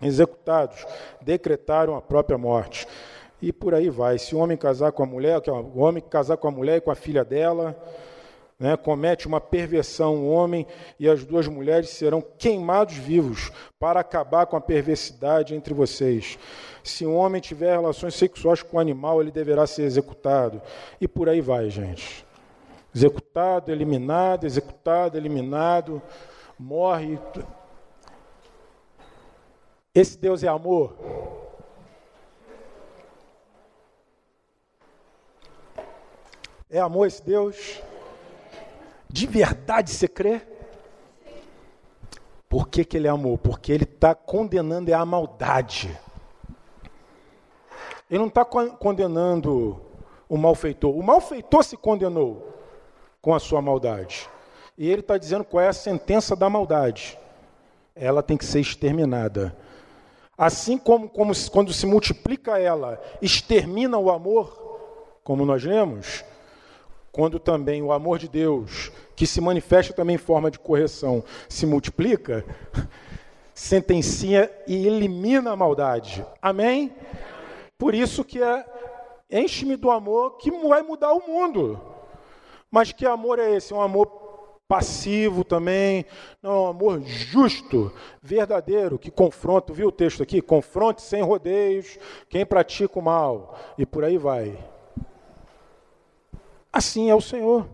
[0.01, 0.87] executados,
[1.23, 2.87] decretaram a própria morte.
[3.41, 4.19] E por aí vai.
[4.19, 6.91] Se o homem casar com a mulher, o homem casar com a mulher e com
[6.91, 7.75] a filha dela,
[8.59, 10.67] né, comete uma perversão, o homem
[10.99, 16.39] e as duas mulheres serão queimados vivos para acabar com a perversidade entre vocês.
[16.83, 20.63] Se um homem tiver relações sexuais com um animal, ele deverá ser executado.
[21.01, 22.25] E por aí vai, gente.
[22.95, 26.01] Executado, eliminado, executado, eliminado,
[26.59, 27.19] morre.
[29.95, 30.97] Esse Deus é amor.
[36.71, 37.83] É amor esse Deus?
[39.17, 40.43] De verdade você crê?
[42.51, 43.39] Por que, que ele amor?
[43.39, 45.99] Porque ele está condenando é a maldade.
[48.11, 49.81] Ele não está condenando
[50.29, 50.95] o malfeitor.
[50.95, 52.55] O malfeitor se condenou
[53.23, 54.29] com a sua maldade.
[54.77, 57.19] E ele está dizendo qual é a sentença da maldade.
[57.95, 59.57] Ela tem que ser exterminada.
[60.37, 66.23] Assim como, como quando se multiplica ela, extermina o amor, como nós lemos,
[67.11, 71.65] quando também o amor de Deus, que se manifesta também em forma de correção, se
[71.65, 72.45] multiplica,
[73.55, 76.25] sentencia e elimina a maldade.
[76.41, 76.95] Amém?
[77.79, 78.65] Por isso que é
[79.31, 81.81] enche-me do amor que vai mudar o mundo.
[82.71, 83.73] Mas que amor é esse?
[83.73, 84.27] Um amor
[84.69, 86.05] passivo também,
[86.43, 90.43] não, é um amor justo, verdadeiro, que confronta, viu o texto aqui?
[90.43, 91.99] Confronte sem rodeios
[92.29, 93.57] quem pratica o mal.
[93.79, 94.59] E por aí vai.
[96.73, 97.67] Assim é o Senhor.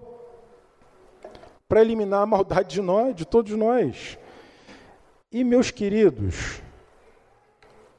[1.72, 4.18] Para eliminar a maldade de nós, de todos nós.
[5.32, 6.60] E meus queridos,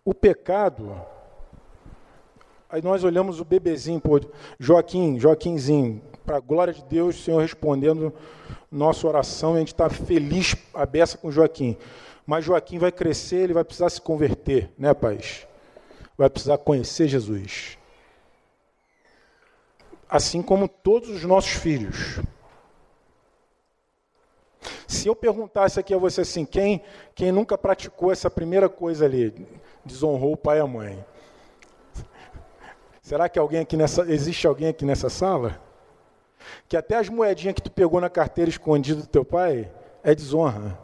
[0.06, 0.96] o pecado.
[2.70, 4.22] Aí nós olhamos o bebezinho, pô,
[4.60, 8.14] Joaquim, Joaquimzinho, para a glória de Deus, o Senhor respondendo
[8.72, 11.76] nossa oração, e a gente está feliz, a beça com Joaquim.
[12.28, 15.18] Mas Joaquim vai crescer, ele vai precisar se converter, né, Pai?
[16.16, 17.80] Vai precisar conhecer Jesus
[20.14, 22.20] assim como todos os nossos filhos.
[24.88, 26.82] Se eu perguntasse aqui a você assim, quem,
[27.14, 29.48] quem nunca praticou essa primeira coisa ali,
[29.84, 31.06] desonrou o pai e a mãe?
[33.02, 35.60] Será que alguém aqui nessa, existe alguém aqui nessa sala?
[36.68, 39.72] Que até as moedinhas que tu pegou na carteira escondida do teu pai
[40.04, 40.78] é desonra.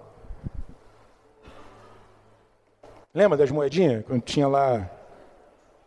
[3.14, 4.04] Lembra das moedinhas?
[4.06, 4.90] Quando tinha lá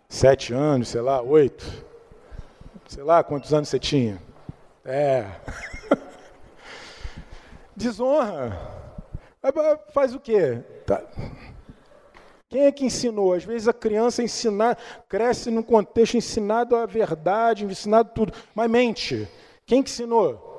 [0.09, 1.93] sete anos, sei lá, oito
[2.93, 4.21] sei lá quantos anos você tinha.
[4.85, 5.25] É.
[7.77, 8.59] Desonra.
[9.93, 10.63] Faz o quê?
[10.87, 11.03] Tá.
[12.49, 13.33] Quem é que ensinou?
[13.33, 14.77] Às vezes a criança ensina,
[15.09, 19.27] cresce num contexto ensinado a verdade, ensinado tudo, mas mente.
[19.65, 20.51] Quem que ensinou?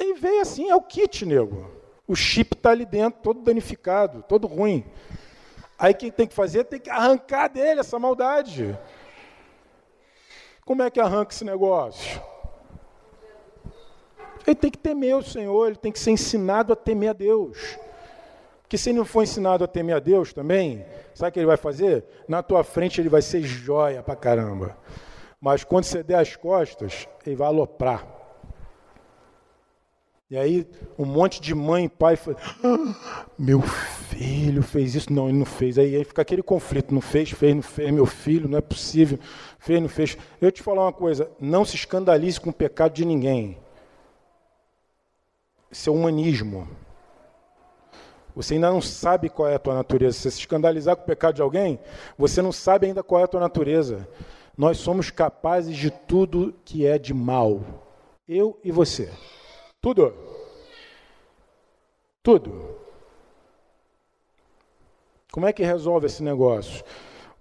[0.00, 1.70] E veio assim, é o kit, nego.
[2.08, 4.84] O chip está ali dentro, todo danificado, todo ruim.
[5.78, 8.78] Aí quem tem que fazer tem que arrancar dele essa maldade.
[10.64, 12.22] Como é que arranca esse negócio?
[14.46, 17.78] Ele tem que temer o Senhor, ele tem que ser ensinado a temer a Deus.
[18.62, 21.46] Porque se ele não for ensinado a temer a Deus também, sabe o que ele
[21.46, 22.04] vai fazer?
[22.26, 24.76] Na tua frente ele vai ser joia pra caramba.
[25.38, 28.06] Mas quando você der as costas, ele vai aloprar.
[30.30, 30.66] E aí
[30.98, 35.12] um monte de mãe e pai fala, ah, meu filho fez isso.
[35.12, 35.76] Não, ele não fez.
[35.76, 39.18] Aí, aí fica aquele conflito, não fez, fez, não fez, meu filho, não é possível,
[39.58, 40.16] fez, não fez.
[40.40, 43.61] Eu te falar uma coisa, não se escandalize com o pecado de ninguém.
[45.72, 46.68] É humanismo.
[48.34, 50.16] Você ainda não sabe qual é a tua natureza.
[50.16, 51.78] Se você se escandalizar com o pecado de alguém,
[52.16, 54.08] você não sabe ainda qual é a tua natureza.
[54.56, 57.60] Nós somos capazes de tudo que é de mal.
[58.28, 59.10] Eu e você.
[59.80, 60.14] Tudo.
[62.22, 62.76] Tudo.
[65.32, 66.84] Como é que resolve esse negócio?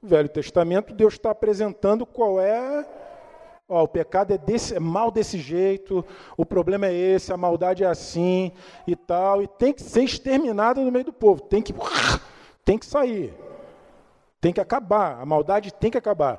[0.02, 2.86] O Velho Testamento, Deus está apresentando qual é.
[3.74, 6.04] Ó, o pecado é, desse, é mal desse jeito,
[6.36, 8.52] o problema é esse, a maldade é assim
[8.86, 11.74] e tal, e tem que ser exterminado no meio do povo, tem que,
[12.66, 13.34] tem que sair,
[14.42, 16.36] tem que acabar, a maldade tem que acabar.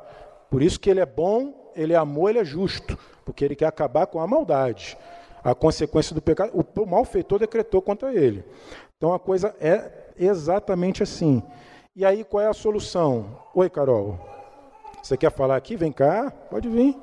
[0.51, 3.66] Por isso que ele é bom, ele é amor, ele é justo, porque ele quer
[3.66, 4.99] acabar com a maldade
[5.42, 8.45] a consequência do pecado, o malfeitor decretou contra ele.
[8.97, 11.42] Então a coisa é exatamente assim.
[11.97, 13.38] E aí qual é a solução?
[13.55, 14.18] Oi, Carol.
[15.03, 15.75] Você quer falar aqui?
[15.77, 16.97] Vem cá, pode vir.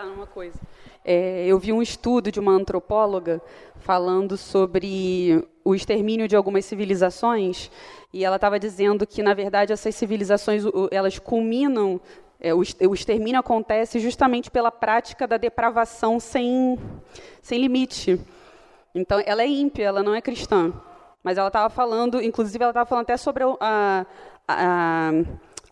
[0.00, 0.58] Ajudar numa coisa.
[1.04, 3.40] É, eu vi um estudo de uma antropóloga
[3.76, 7.70] falando sobre o extermínio de algumas civilizações
[8.12, 12.00] e ela estava dizendo que na verdade essas civilizações elas culminam
[12.40, 12.62] é, o,
[12.94, 16.78] extermínio acontece justamente pela prática da depravação sem,
[17.42, 18.18] sem limite.
[18.94, 20.72] Então, ela é ímpia, ela não é cristã.
[21.22, 24.06] Mas ela estava falando, inclusive, ela estava falando até sobre a, a,
[24.48, 25.10] a,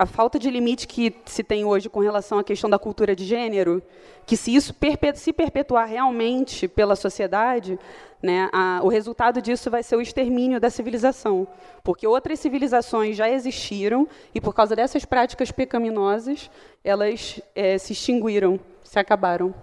[0.06, 3.82] falta de limite que se tem hoje com relação à questão da cultura de gênero,
[4.24, 4.74] que se isso
[5.14, 7.78] se perpetuar realmente pela sociedade,
[8.22, 11.46] né, a, o resultado disso vai ser o extermínio da civilização,
[11.82, 16.50] porque outras civilizações já existiram e por causa dessas práticas pecaminosas
[16.84, 19.54] elas é, se extinguiram, se acabaram.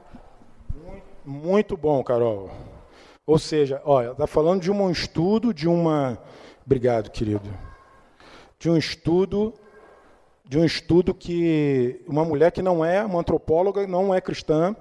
[1.25, 2.49] Muito bom, Carol.
[3.25, 6.17] Ou seja, olha, está falando de um estudo, de uma,
[6.63, 7.49] obrigado, querido,
[8.59, 9.53] de um estudo,
[10.47, 14.75] de um estudo que uma mulher que não é uma antropóloga, não é cristã,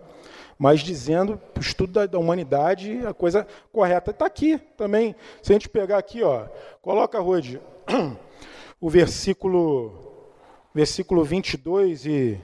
[0.58, 4.10] mas dizendo o estudo da, humanidade, a coisa correta.
[4.10, 5.14] Está aqui também.
[5.42, 6.46] Se a gente pegar aqui, ó,
[6.80, 7.60] coloca, Rode,
[8.80, 10.28] o versículo,
[10.74, 12.40] versículo 22 e,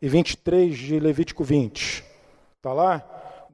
[0.00, 2.04] e 23 de Levítico 20.
[2.58, 3.04] Está lá?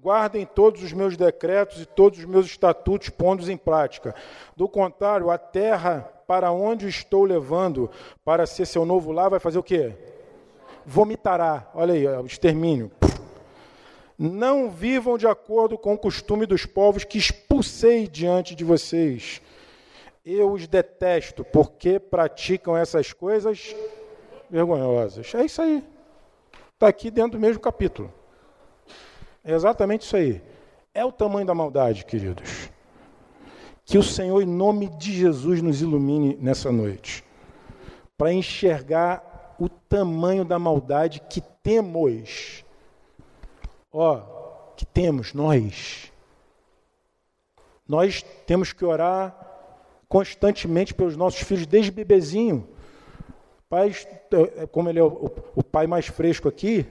[0.02, 4.14] Guardem todos os meus decretos e todos os meus estatutos, pondo-os em prática.
[4.56, 7.90] Do contrário, a terra para onde estou levando
[8.22, 9.94] para ser seu novo lar vai fazer o quê?
[10.84, 11.70] Vomitará.
[11.74, 12.92] Olha aí, o extermínio.
[14.18, 19.40] Não vivam de acordo com o costume dos povos que expulsei diante de vocês.
[20.22, 23.74] Eu os detesto, porque praticam essas coisas
[24.50, 25.34] vergonhosas.
[25.34, 25.82] É isso aí.
[26.74, 28.12] Está aqui dentro do mesmo capítulo.
[29.42, 30.42] É exatamente isso aí.
[30.92, 32.68] É o tamanho da maldade, queridos.
[33.88, 37.24] Que o Senhor, em nome de Jesus, nos ilumine nessa noite,
[38.18, 42.62] para enxergar o tamanho da maldade que temos
[43.90, 44.18] ó,
[44.76, 46.12] que temos nós.
[47.88, 49.34] Nós temos que orar
[50.06, 52.68] constantemente pelos nossos filhos desde bebezinho.
[53.70, 53.96] Pai,
[54.58, 56.84] é, como ele é o, o pai mais fresco aqui,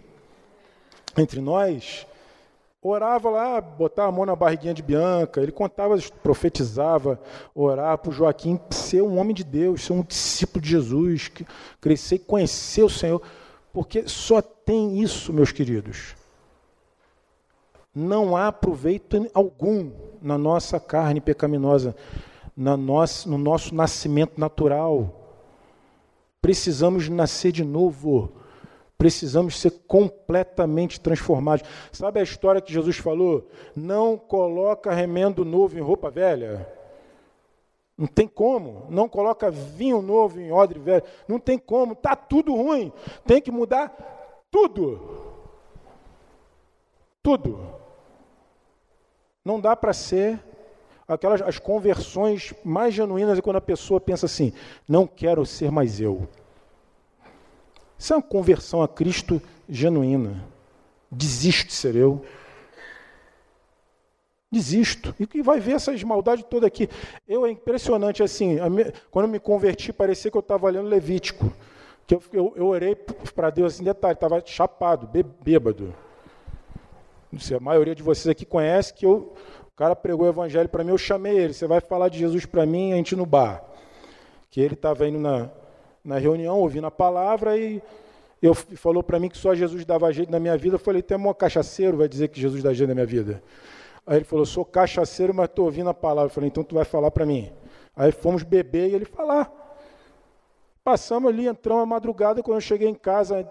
[1.15, 2.07] entre nós,
[2.87, 7.19] orava lá, botava a mão na barriguinha de Bianca, ele contava, profetizava,
[7.53, 11.31] orava para o Joaquim ser um homem de Deus, ser um discípulo de Jesus,
[11.81, 13.21] crescer e conhecer o Senhor,
[13.71, 16.15] porque só tem isso, meus queridos
[17.97, 21.95] não há proveito algum na nossa carne pecaminosa,
[22.55, 25.33] na nossa, no nosso nascimento natural.
[26.39, 28.31] Precisamos nascer de novo.
[28.97, 31.67] Precisamos ser completamente transformados.
[31.91, 33.47] Sabe a história que Jesus falou?
[33.75, 36.67] Não coloca remendo novo em roupa velha.
[37.95, 38.87] Não tem como.
[38.89, 41.03] Não coloca vinho novo em odre velho.
[41.27, 41.93] Não tem como.
[41.93, 42.91] Está tudo ruim.
[43.25, 45.25] Tem que mudar tudo.
[47.21, 47.59] Tudo.
[49.45, 50.39] Não dá para ser.
[51.07, 54.53] aquelas as conversões mais genuínas é quando a pessoa pensa assim:
[54.87, 56.27] não quero ser mais eu.
[57.97, 60.43] Isso é uma conversão a Cristo genuína.
[61.11, 62.23] Desisto de ser eu.
[64.51, 65.15] Desisto.
[65.19, 66.89] E vai ver essas maldades todas aqui.
[67.27, 68.57] Eu é impressionante assim.
[69.11, 71.51] quando eu me converti, parecia que eu estava lendo Levítico.
[72.05, 75.09] Que eu, eu, eu orei para Deus assim, detalhe, estava chapado,
[75.41, 75.93] bêbado.
[77.29, 79.33] Não sei, a maioria de vocês aqui conhece que eu,
[79.67, 81.53] o cara pregou o evangelho para mim, eu chamei ele.
[81.53, 83.61] Você vai falar de Jesus para mim, a gente no bar.
[84.49, 85.49] Que ele estava indo na,
[86.07, 87.81] na reunião, ouvindo a palavra e
[88.41, 90.75] eu falou para mim que só Jesus dava jeito na minha vida.
[90.75, 93.43] Eu falei, tem um cachaceiro, vai dizer que Jesus dá jeito na minha vida.
[94.05, 96.29] Aí ele falou, sou cachaceiro, mas estou ouvindo a palavra.
[96.29, 97.51] Eu falei, então tu vai falar para mim.
[97.93, 99.51] Aí fomos beber e ele falar.
[100.81, 103.45] Passamos ali, entramos à madrugada, quando eu cheguei em casa,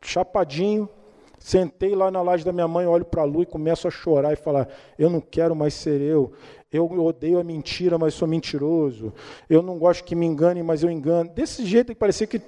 [0.00, 0.88] chapadinho,
[1.38, 4.32] sentei lá na laje da minha mãe, olho para a lua e começo a chorar
[4.32, 6.32] e falar, eu não quero mais ser eu,
[6.70, 9.12] eu odeio a mentira, mas sou mentiroso,
[9.48, 11.30] eu não gosto que me engane, mas eu engano.
[11.30, 12.42] Desse jeito que parecia que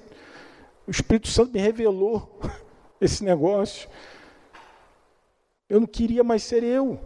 [0.87, 2.39] o Espírito Santo me revelou
[3.01, 3.89] esse negócio.
[5.67, 6.99] Eu não queria mais ser eu.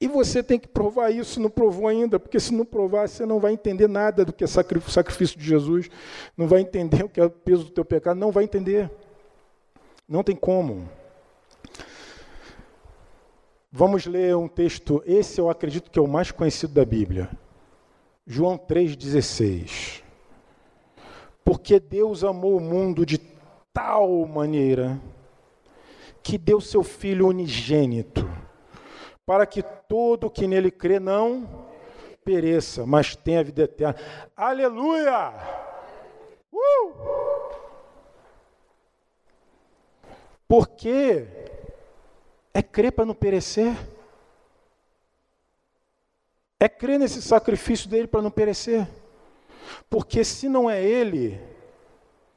[0.00, 3.38] E você tem que provar isso, não provou ainda, porque se não provar, você não
[3.38, 5.90] vai entender nada do que é sacrifício de Jesus,
[6.34, 8.90] não vai entender o que é o peso do teu pecado, não vai entender.
[10.08, 10.88] Não tem como.
[13.72, 17.30] Vamos ler um texto, esse eu acredito que é o mais conhecido da Bíblia.
[18.26, 20.02] João 3,16.
[21.44, 23.18] Porque Deus amou o mundo de
[23.72, 25.00] tal maneira
[26.20, 28.28] que deu seu Filho unigênito,
[29.24, 31.48] para que todo que nele crê não
[32.24, 33.94] pereça, mas tenha vida eterna.
[34.36, 35.32] Aleluia!
[36.52, 36.92] Uh!
[40.48, 41.49] Porque
[42.52, 43.76] é crer para não perecer.
[46.58, 48.86] É crer nesse sacrifício dele para não perecer.
[49.88, 51.40] Porque se não é ele,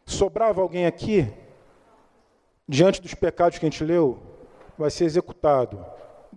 [0.06, 1.32] sobrava alguém aqui
[2.68, 4.22] diante dos pecados que a gente leu,
[4.78, 5.86] vai ser executado,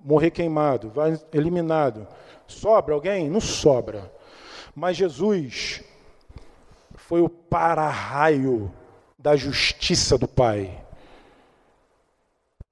[0.05, 2.07] morrer queimado, vai eliminado.
[2.47, 3.31] Sobra alguém?
[3.31, 4.12] Não sobra.
[4.75, 5.83] Mas Jesus
[6.97, 8.73] foi o para-raio
[9.19, 10.86] da justiça do Pai.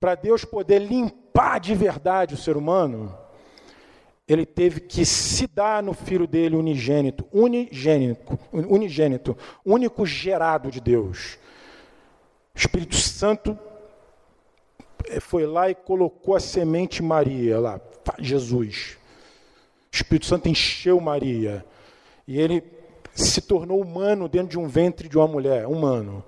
[0.04, 3.16] Para Deus poder limpar de verdade o ser humano,
[4.28, 11.38] ele teve que se dar no filho dele unigênito, unigênito, unigênito, único gerado de Deus.
[12.54, 13.58] O Espírito Santo
[15.08, 17.80] eh, foi lá e colocou a semente Maria lá,
[18.18, 18.98] Jesus.
[19.90, 21.64] O Espírito Santo encheu Maria.
[22.28, 22.62] E ele
[23.14, 26.22] se tornou humano dentro de um ventre de uma mulher, humano.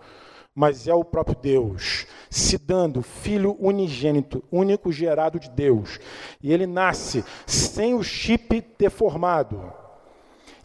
[0.59, 6.01] Mas é o próprio Deus, se dando filho unigênito, único gerado de Deus.
[6.43, 9.71] E ele nasce sem o chip deformado.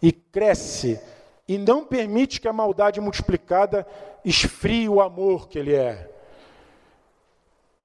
[0.00, 0.98] E cresce
[1.46, 3.86] e não permite que a maldade multiplicada
[4.24, 6.10] esfrie o amor que ele é.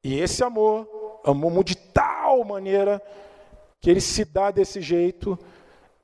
[0.02, 0.88] E esse amor,
[1.26, 3.02] amor de tal maneira
[3.82, 5.38] que ele se dá desse jeito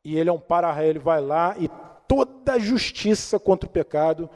[0.04, 1.70] e ele é um para ele vai lá e
[2.10, 4.30] toda a justiça contra o pecado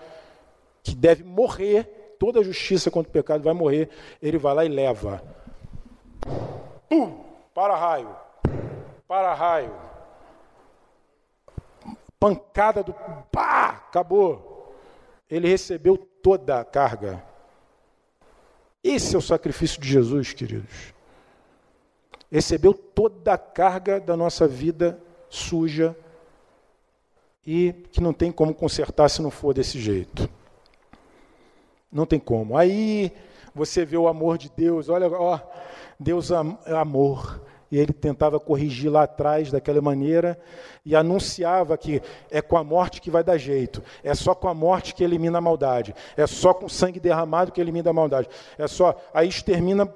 [0.92, 3.90] que deve morrer, toda a justiça contra o pecado vai morrer,
[4.22, 5.22] ele vai lá e leva.
[6.90, 7.24] Pum,
[7.54, 8.16] para raio.
[9.08, 9.88] Para raio
[12.20, 12.94] pancada do
[13.32, 14.76] pá, acabou.
[15.30, 17.24] Ele recebeu toda a carga.
[18.84, 20.94] Esse é o sacrifício de Jesus, queridos.
[22.32, 25.96] Recebeu toda a carga da nossa vida suja
[27.46, 30.30] e que não tem como consertar se não for desse jeito.
[31.92, 32.58] Não tem como.
[32.58, 33.12] Aí
[33.54, 35.40] você vê o amor de Deus, olha, ó,
[36.00, 37.42] Deus é amor.
[37.70, 40.40] E ele tentava corrigir lá atrás daquela maneira
[40.86, 44.54] e anunciava que é com a morte que vai dar jeito, é só com a
[44.54, 48.30] morte que elimina a maldade, é só com o sangue derramado que elimina a maldade,
[48.58, 49.94] é só aí extermina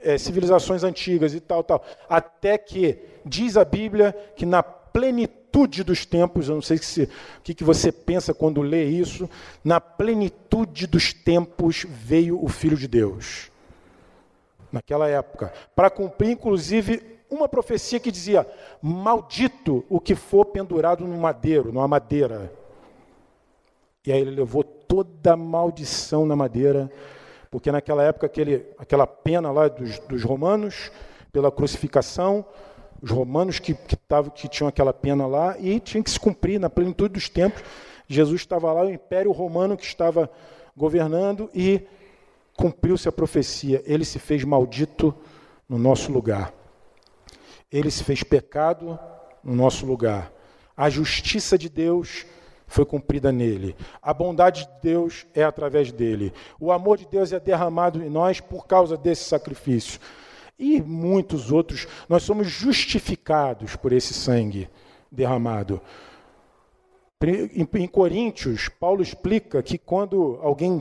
[0.00, 5.41] é, civilizações antigas e tal, tal, até que diz a Bíblia que na plenitude
[5.84, 9.28] dos tempos, eu não sei se, o que, que você pensa quando lê isso,
[9.62, 13.50] na plenitude dos tempos veio o Filho de Deus
[14.72, 18.46] naquela época, para cumprir inclusive uma profecia que dizia:
[18.80, 22.50] Maldito o que for pendurado no madeiro, numa madeira.
[24.04, 26.90] E aí ele levou toda a maldição na madeira,
[27.50, 30.90] porque naquela época aquele, aquela pena lá dos, dos romanos,
[31.30, 32.44] pela crucificação,
[33.02, 36.60] os romanos que, que, tavam, que tinham aquela pena lá, e tinha que se cumprir
[36.60, 37.62] na plenitude dos tempos.
[38.06, 40.30] Jesus estava lá, o império romano que estava
[40.76, 41.82] governando, e
[42.56, 43.82] cumpriu-se a profecia.
[43.84, 45.12] Ele se fez maldito
[45.68, 46.52] no nosso lugar.
[47.70, 48.98] ele se fez pecado
[49.42, 50.30] no nosso lugar.
[50.76, 52.26] A justiça de Deus
[52.66, 53.74] foi cumprida nele.
[54.00, 56.32] A bondade de Deus é através dele.
[56.60, 59.98] O amor de Deus é derramado em nós por causa desse sacrifício.
[60.62, 64.70] E muitos outros, nós somos justificados por esse sangue
[65.10, 65.80] derramado.
[67.20, 70.80] Em Coríntios, Paulo explica que quando alguém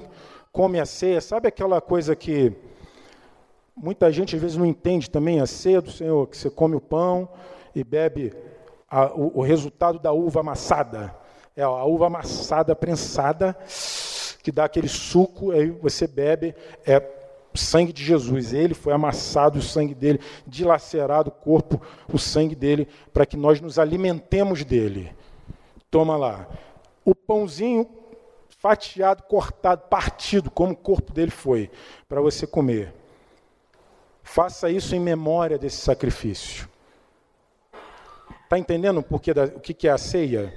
[0.52, 2.54] come a ceia, sabe aquela coisa que
[3.76, 6.82] muita gente às vezes não entende também a ceia do Senhor, que você come o
[6.82, 7.28] pão
[7.74, 8.36] e bebe
[8.88, 11.12] a, o, o, resultado da uva amassada.
[11.56, 13.58] É a uva amassada, prensada,
[14.44, 16.54] que dá aquele suco, aí você bebe,
[16.86, 17.21] é
[17.60, 18.54] sangue de Jesus.
[18.54, 21.82] Ele foi amassado, o sangue dele, dilacerado o corpo,
[22.12, 25.14] o sangue dele, para que nós nos alimentemos dele.
[25.90, 26.48] Toma lá.
[27.04, 27.88] O pãozinho
[28.62, 31.72] fatiado, cortado, partido, como o corpo dele foi,
[32.08, 32.94] para você comer.
[34.22, 36.70] Faça isso em memória desse sacrifício.
[38.44, 40.54] Está entendendo porque da, o que é a ceia?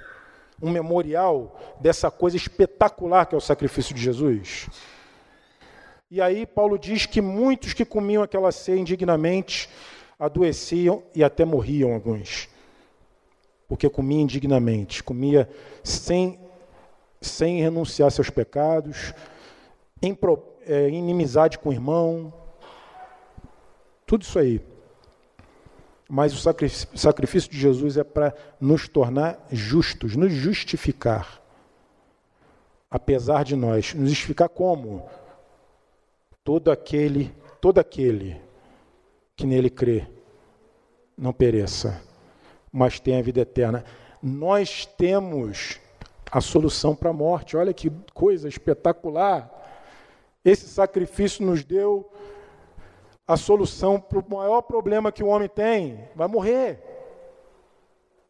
[0.61, 4.69] Um memorial dessa coisa espetacular que é o sacrifício de Jesus.
[6.15, 9.69] E aí Paulo diz que muitos que comiam aquela ceia indignamente
[10.17, 12.49] adoeciam e até morriam alguns.
[13.67, 15.51] Porque comia indignamente, comia
[15.83, 16.39] sem
[17.21, 19.13] sem renunciar seus pecados,
[20.01, 20.17] em
[20.61, 22.33] é, inimizade com o irmão,
[24.07, 24.65] tudo isso aí.
[26.09, 31.43] Mas o sacrifício de Jesus é para nos tornar justos, nos justificar.
[32.89, 33.95] Apesar de nós.
[33.95, 35.05] Nos justificar como?
[36.45, 38.41] Todo aquele, todo aquele
[39.35, 40.07] que nele crê,
[41.17, 42.03] não pereça,
[42.71, 43.85] mas tenha vida eterna.
[44.23, 45.81] Nós temos
[46.31, 47.57] a solução para a morte.
[47.57, 49.51] Olha que coisa espetacular.
[50.45, 52.11] Esse sacrifício nos deu
[53.27, 56.83] a solução para o maior problema que o homem tem: vai morrer.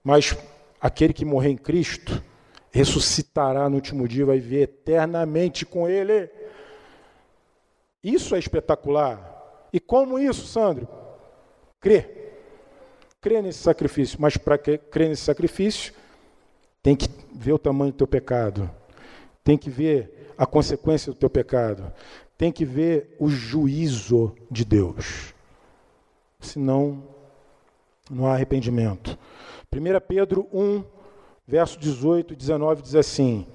[0.02, 0.36] Mas
[0.80, 2.22] aquele que morrer em Cristo
[2.70, 6.28] ressuscitará no último dia, vai viver eternamente com Ele.
[8.04, 9.66] Isso é espetacular.
[9.72, 10.86] E como isso, Sandro?
[11.80, 12.06] Crê.
[13.18, 14.18] Crê nesse sacrifício.
[14.20, 15.94] Mas para crer nesse sacrifício,
[16.82, 18.70] tem que ver o tamanho do teu pecado.
[19.42, 21.90] Tem que ver a consequência do teu pecado.
[22.36, 25.32] Tem que ver o juízo de Deus.
[26.38, 27.02] Senão,
[28.10, 29.18] não há arrependimento.
[29.72, 30.84] 1 Pedro 1,
[31.46, 33.46] verso 18 e 19 diz assim: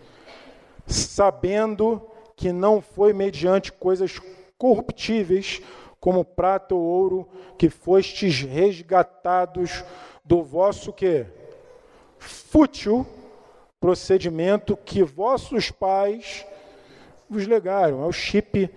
[0.88, 2.02] Sabendo
[2.36, 4.20] que não foi mediante coisas
[4.60, 5.60] corruptíveis,
[5.99, 9.84] como prata ou ouro, que fostes resgatados
[10.24, 11.26] do vosso que
[12.20, 13.07] fútil
[13.80, 16.45] procedimento que vossos pais
[17.30, 18.03] vos legaram.
[18.03, 18.70] É o chip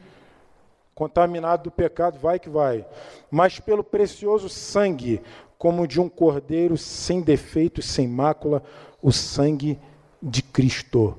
[0.95, 2.87] contaminado do pecado, vai que vai.
[3.31, 5.21] Mas pelo precioso sangue,
[5.59, 8.63] como de um cordeiro sem defeito sem mácula,
[9.03, 9.79] o sangue
[10.23, 11.19] de Cristo.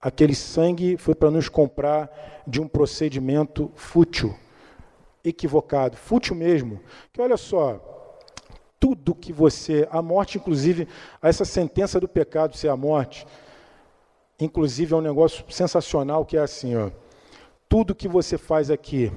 [0.00, 4.34] Aquele sangue foi para nos comprar de um procedimento fútil,
[5.24, 6.80] equivocado, fútil mesmo.
[7.12, 7.80] Que olha só,
[8.78, 10.86] tudo que você, a morte, inclusive,
[11.22, 13.26] essa sentença do pecado ser a morte,
[14.38, 16.90] inclusive é um negócio sensacional que é assim, ó.
[17.68, 19.10] Tudo que você faz aqui,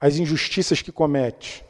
[0.00, 1.64] as injustiças que comete,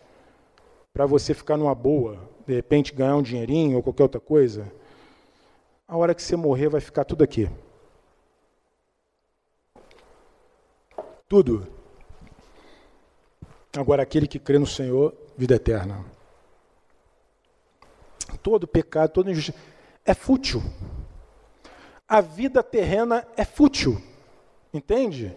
[0.93, 4.73] para você ficar numa boa, de repente ganhar um dinheirinho ou qualquer outra coisa,
[5.93, 7.51] a hora que você morrer vai ficar tudo aqui.
[11.29, 11.67] Tudo.
[13.77, 16.03] Agora, aquele que crê no Senhor, vida eterna
[18.43, 19.59] todo pecado, toda injustiça,
[20.03, 20.63] é fútil.
[22.09, 24.01] A vida terrena é fútil.
[24.73, 25.37] Entende?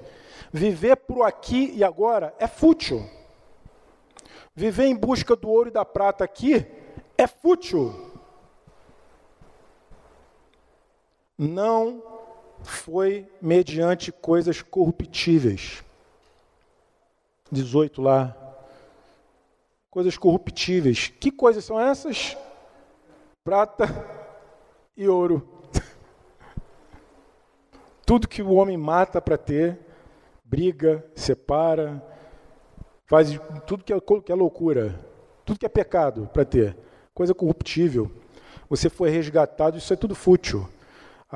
[0.54, 3.06] Viver por aqui e agora é fútil.
[4.56, 6.66] Viver em busca do ouro e da prata aqui
[7.18, 8.15] é fútil.
[11.38, 12.02] Não
[12.64, 15.84] foi mediante coisas corruptíveis.
[17.52, 18.36] 18 lá.
[19.90, 21.12] Coisas corruptíveis.
[21.20, 22.36] Que coisas são essas?
[23.46, 23.86] prata
[24.98, 25.48] e ouro.
[28.04, 29.80] Tudo que o homem mata para ter,
[30.44, 32.04] briga, separa,
[33.06, 35.00] faz tudo que é, que é loucura,
[35.46, 36.76] tudo que é pecado para ter,
[37.14, 38.12] coisa corruptível.
[38.68, 40.68] Você foi resgatado, isso é tudo fútil.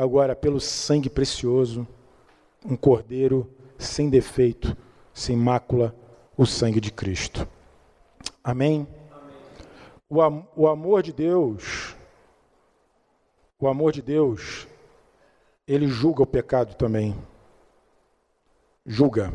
[0.02, 1.86] Agora, pelo sangue precioso,
[2.66, 4.76] um cordeiro sem defeito,
[5.14, 5.93] sem mácula,
[6.38, 7.45] o sangue de Cristo.
[8.41, 8.88] Amém?
[9.12, 9.36] Amém.
[10.10, 11.95] O, am o amor de Deus
[13.60, 14.66] o amor de Deus,
[15.68, 17.14] ele julga o pecado também.
[18.86, 19.34] Julga.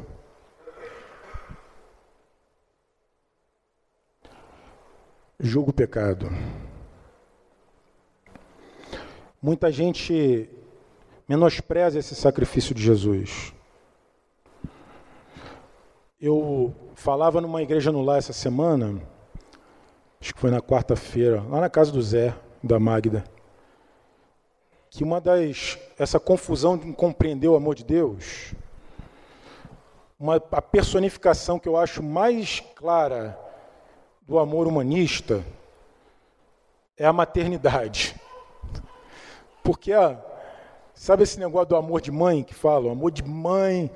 [5.38, 6.30] julga o pecado.
[9.46, 10.48] Muita gente
[11.28, 13.52] menospreza esse sacrifício de Jesus.
[16.18, 19.02] Eu falava numa igreja no lar essa semana,
[20.18, 23.22] acho que foi na quarta-feira, lá na casa do Zé, da Magda,
[24.88, 28.54] que uma das essa confusão de compreender o amor de Deus,
[30.18, 33.38] uma a personificação que eu acho mais clara
[34.22, 35.44] do amor humanista
[36.96, 38.13] é a maternidade.
[39.64, 39.92] Porque,
[40.94, 42.86] sabe esse negócio do amor de mãe que fala?
[42.86, 43.90] O amor de mãe.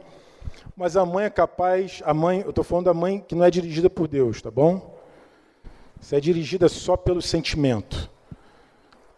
[0.75, 3.51] Mas a mãe é capaz, a mãe, eu estou falando da mãe que não é
[3.51, 4.99] dirigida por Deus, tá bom?
[6.01, 8.11] Você é dirigida só pelo sentimento.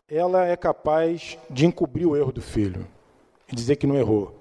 [0.08, 2.84] Ela é capaz de encobrir o erro do filho
[3.50, 4.34] e dizer que não errou.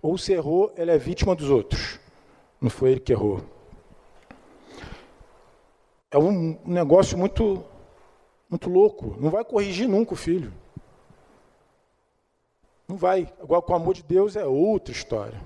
[0.00, 2.00] Ou se errou, ela é vítima dos outros.
[2.58, 3.42] Não foi ele que errou.
[6.10, 7.62] É um negócio muito,
[8.48, 9.14] muito louco.
[9.20, 10.50] Não vai corrigir nunca o filho.
[12.90, 13.32] Não vai.
[13.40, 15.40] Agora, com o amor de Deus é outra história.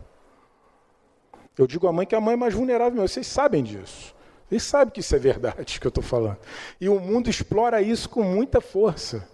[1.59, 3.07] Eu digo à mãe que a mãe é mais vulnerável meu.
[3.07, 4.15] Vocês sabem disso.
[4.49, 6.39] Vocês sabem que isso é verdade que eu estou falando.
[6.81, 9.29] E o mundo explora isso com muita força.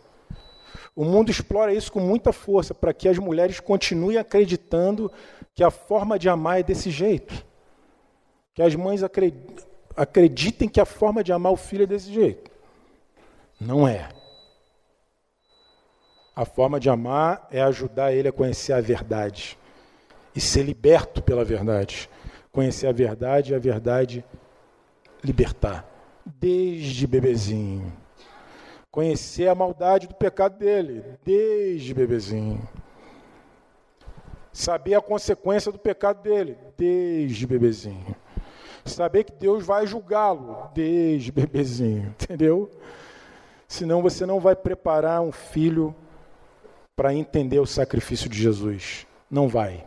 [0.97, 5.11] O mundo explora isso com muita força para que as mulheres continuem acreditando
[5.55, 7.47] que a forma de amar é desse jeito.
[8.55, 9.03] Que as mães
[9.97, 12.51] acreditem que a forma de amar o filho é desse jeito.
[13.61, 14.09] Não é.
[16.41, 19.59] A forma de amar é ajudar ele a conhecer a verdade
[20.35, 22.09] e ser liberto pela verdade.
[22.51, 24.25] Conhecer a verdade e a verdade
[25.23, 25.87] libertar.
[26.25, 27.93] Desde bebezinho.
[28.91, 31.05] Conhecer a maldade do pecado dele.
[31.23, 32.67] Desde bebezinho.
[34.51, 36.57] Saber a consequência do pecado dele.
[36.75, 38.17] Desde bebezinho.
[38.83, 40.71] Saber que Deus vai julgá-lo.
[40.73, 42.15] Desde bebezinho.
[42.19, 42.71] Entendeu?
[43.69, 45.95] Senão você não vai preparar um filho
[46.97, 49.07] para entender o sacrifício de Jesus.
[49.31, 49.87] Não vai.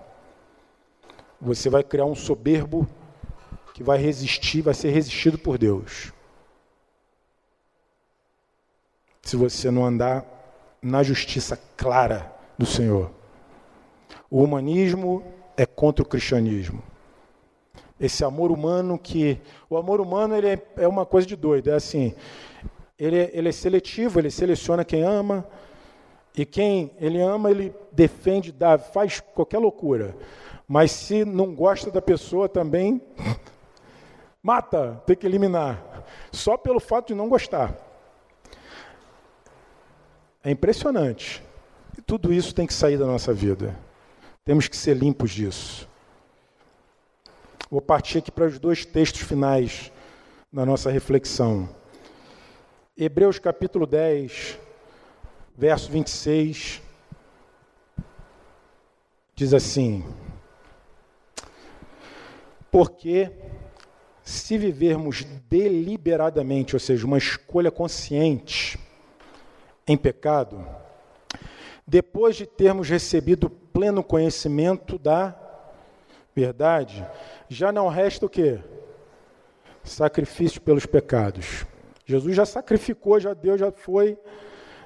[1.39, 2.87] Você vai criar um soberbo
[3.73, 6.13] que vai resistir, vai ser resistido por Deus.
[9.21, 10.25] Se você não andar
[10.81, 13.09] na justiça clara do Senhor.
[14.29, 15.23] O humanismo
[15.55, 16.83] é contra o cristianismo.
[17.99, 19.39] Esse amor humano que.
[19.69, 21.69] O amor humano ele é, é uma coisa de doido.
[21.69, 22.13] É assim.
[22.99, 25.47] Ele é, ele é seletivo, ele seleciona quem ama,
[26.35, 30.15] e quem ele ama, ele defende, dá, faz qualquer loucura.
[30.67, 33.01] Mas se não gosta da pessoa também,
[34.41, 36.03] mata, tem que eliminar.
[36.31, 37.77] Só pelo fato de não gostar.
[40.43, 41.43] É impressionante.
[41.97, 43.75] E tudo isso tem que sair da nossa vida.
[44.43, 45.87] Temos que ser limpos disso.
[47.69, 49.91] Vou partir aqui para os dois textos finais
[50.51, 51.69] da nossa reflexão.
[52.97, 54.59] Hebreus capítulo 10,
[55.55, 56.81] verso 26,
[59.35, 60.03] diz assim:
[62.71, 63.31] Porque
[64.23, 68.79] se vivermos deliberadamente, ou seja, uma escolha consciente
[69.87, 70.65] em pecado,
[71.85, 75.37] depois de termos recebido pleno conhecimento da
[76.33, 77.05] verdade,
[77.49, 78.59] já não resta o quê?
[79.83, 81.65] Sacrifício pelos pecados.
[82.05, 84.17] Jesus já sacrificou, já deu, já foi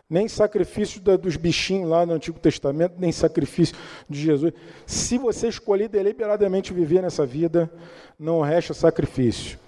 [0.10, 3.76] nem sacrifício da, dos bichinhos lá no Antigo Testamento, nem sacrifício
[4.10, 4.54] de Jesus.
[4.86, 7.70] Se você escolher deliberadamente viver nessa vida,
[8.18, 9.60] não resta sacrifício.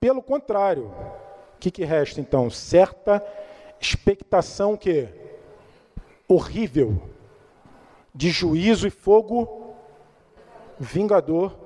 [0.00, 2.48] Pelo contrário, o que, que resta então?
[2.48, 3.22] Certa
[3.80, 5.08] expectação que
[6.26, 7.00] horrível
[8.14, 9.74] de juízo e fogo
[10.78, 11.58] vingador,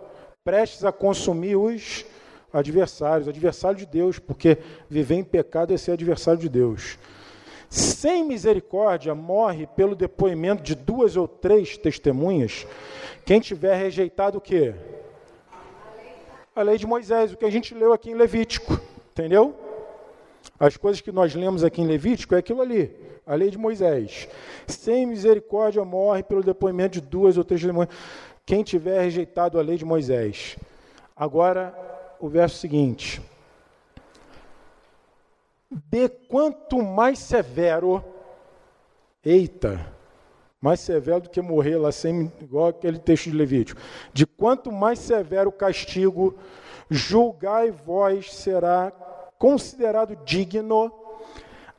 [0.45, 2.05] prestes a consumir os
[2.53, 6.99] adversários, adversário de Deus, porque viver em pecado é ser adversário de Deus
[7.73, 12.67] sem misericórdia morre pelo depoimento de duas ou três testemunhas,
[13.25, 14.75] quem tiver rejeitado o quê?
[16.55, 18.79] A lei de Moisés, o que a gente leu aqui em Levítico,
[19.11, 19.57] entendeu?
[20.61, 22.95] As coisas que nós lemos aqui em Levítico é aquilo ali,
[23.27, 24.29] a lei de Moisés.
[24.67, 27.89] Sem misericórdia morre pelo depoimento de duas ou três testemunhas,
[28.45, 30.59] quem tiver rejeitado a lei de Moisés.
[31.17, 31.75] Agora,
[32.21, 33.23] o verso seguinte
[35.89, 38.05] de quanto mais severo,
[39.25, 39.81] eita,
[40.61, 43.81] mais severo do que morrer lá sem, igual aquele texto de Levítico,
[44.13, 46.37] de quanto mais severo o castigo,
[46.91, 48.93] julgai vós será
[49.39, 50.93] considerado digno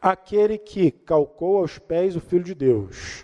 [0.02, 3.24] aquele que calcou aos pés o Filho de Deus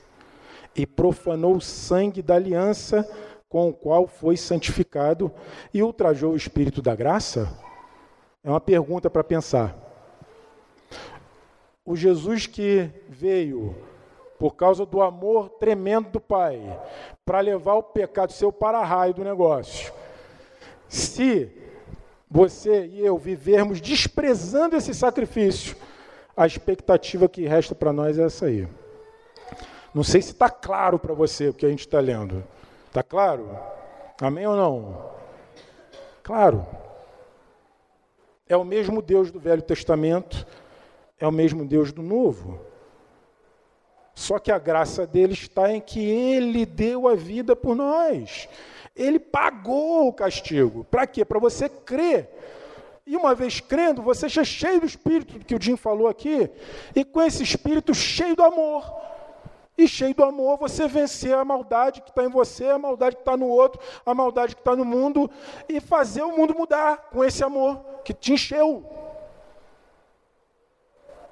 [0.76, 3.10] e profanou o sangue da aliança
[3.50, 5.32] com o qual foi santificado
[5.74, 7.52] e ultrajou o Espírito da graça?
[8.44, 9.89] É uma pergunta para pensar.
[11.90, 13.76] O Jesus que veio
[14.38, 16.80] por causa do amor tremendo do Pai,
[17.26, 19.92] para levar o pecado seu para raio do negócio.
[20.88, 21.52] Se
[22.30, 25.76] você e eu vivermos desprezando esse sacrifício,
[26.38, 28.68] a expectativa que resta para nós é essa aí.
[29.92, 32.44] Não sei se está claro para você o que a gente está lendo.
[32.86, 33.50] Está claro?
[34.22, 35.10] Amém ou não?
[36.22, 36.68] Claro.
[38.48, 40.46] É o mesmo Deus do Velho Testamento,
[41.20, 42.60] é o mesmo Deus do Novo.
[44.14, 48.50] Só que a graça dele está em que ele deu a vida por nós.
[48.96, 50.84] Ele pagou o castigo.
[50.84, 51.24] Para quê?
[51.24, 52.30] Para você crer.
[53.06, 56.50] E uma vez crendo, você seja cheio do Espírito, que o Jim falou aqui,
[56.96, 58.84] e com esse Espírito cheio do amor.
[59.78, 63.22] E cheio do amor, você vencer a maldade que está em você, a maldade que
[63.22, 65.32] está no outro, a maldade que está no mundo,
[65.68, 69.09] e fazer o mundo mudar com esse amor que te encheu.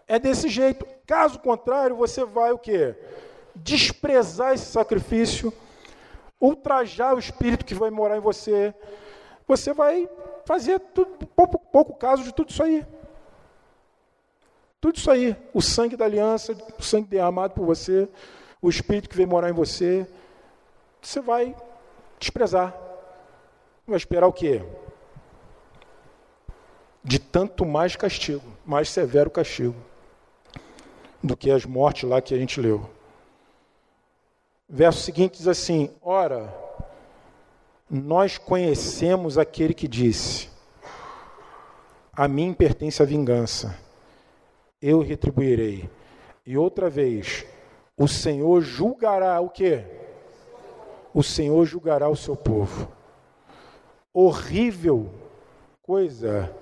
[0.08, 0.88] É desse jeito.
[1.05, 2.95] Caso contrário, você vai o quê?
[3.53, 5.51] Desprezar esse sacrifício,
[6.39, 8.74] ultrajar o espírito que vai morar em você.
[9.47, 10.10] Você vai
[10.45, 12.86] fazer tudo, pouco, pouco caso de tudo isso aí.
[14.80, 15.36] Tudo isso aí.
[15.53, 18.08] O sangue da aliança, o sangue derramado por você,
[18.62, 20.08] o espírito que vem morar em você.
[21.01, 21.55] Você vai
[22.18, 22.74] desprezar.
[23.86, 24.64] Vai esperar o quê?
[27.03, 29.76] De tanto mais castigo, mais severo castigo
[31.24, 32.89] do que as mortes lá que a gente leu.
[34.70, 36.53] Verso seguinte diz assim: Ora,
[37.89, 40.49] nós conhecemos aquele que disse:
[42.13, 43.78] A mim pertence a vingança,
[44.82, 45.89] eu retribuirei.
[46.45, 47.45] E outra vez,
[47.97, 49.84] o Senhor julgará o quê?
[51.13, 52.91] O Senhor julgará o seu povo.
[54.13, 55.09] Horrível
[55.82, 56.53] coisa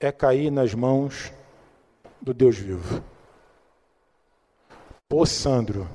[0.00, 1.32] é cair nas mãos
[2.20, 3.02] do Deus vivo.
[5.12, 5.86] Pô, Sandro,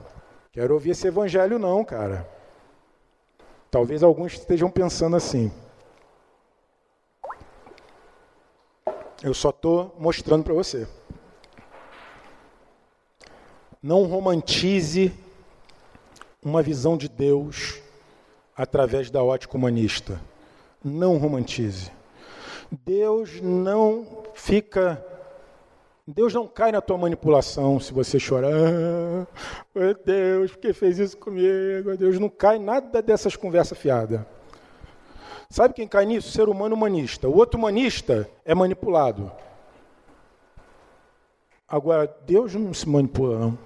[0.51, 2.29] quero ouvir esse evangelho não, cara.
[3.71, 5.51] Talvez alguns estejam pensando assim.
[9.23, 10.87] Eu só estou mostrando para você.
[13.81, 15.11] Não romantize
[16.39, 17.81] uma visão de Deus
[18.55, 20.21] através da ótica humanista.
[20.83, 21.91] Não romantize.
[22.71, 25.03] Deus não fica
[26.09, 28.49] Deus não cai na tua manipulação se você chorar.
[28.49, 29.27] Ah,
[29.75, 31.97] meu Deus, por que fez isso comigo?
[31.97, 34.21] Deus não cai nada dessas conversas fiadas.
[35.49, 36.31] Sabe quem cai nisso?
[36.31, 37.27] Ser humano humanista.
[37.27, 39.29] O outro humanista é manipulado.
[41.67, 43.59] Agora, Deus não se manipula, não.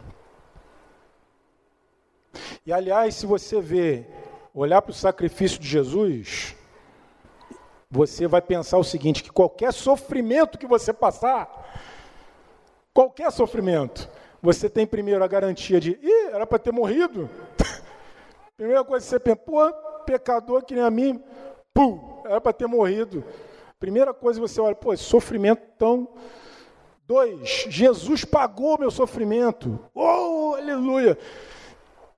[2.66, 4.08] E aliás, se você vê,
[4.52, 6.56] olhar para o sacrifício de Jesus,
[7.89, 11.61] você vai pensar o seguinte: que qualquer sofrimento que você passar,
[12.94, 14.10] Qualquer sofrimento,
[14.42, 17.30] você tem primeiro a garantia de, ih, era para ter morrido.
[18.58, 19.72] Primeira coisa que você pensa, pô,
[20.06, 21.24] pecador que nem a mim,
[21.74, 23.24] pum, era para ter morrido.
[23.80, 26.10] Primeira coisa que você olha, pô, sofrimento tão.
[27.08, 29.80] Dois, Jesus pagou meu sofrimento.
[29.96, 31.18] Oh, aleluia.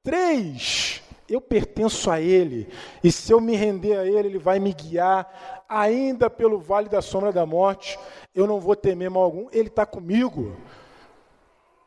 [0.04, 1.03] Três,
[1.34, 2.68] eu pertenço a Ele,
[3.04, 7.02] e se eu me render a Ele, Ele vai me guiar, ainda pelo vale da
[7.02, 7.98] sombra da morte,
[8.36, 10.56] eu não vou temer mal algum, Ele está comigo,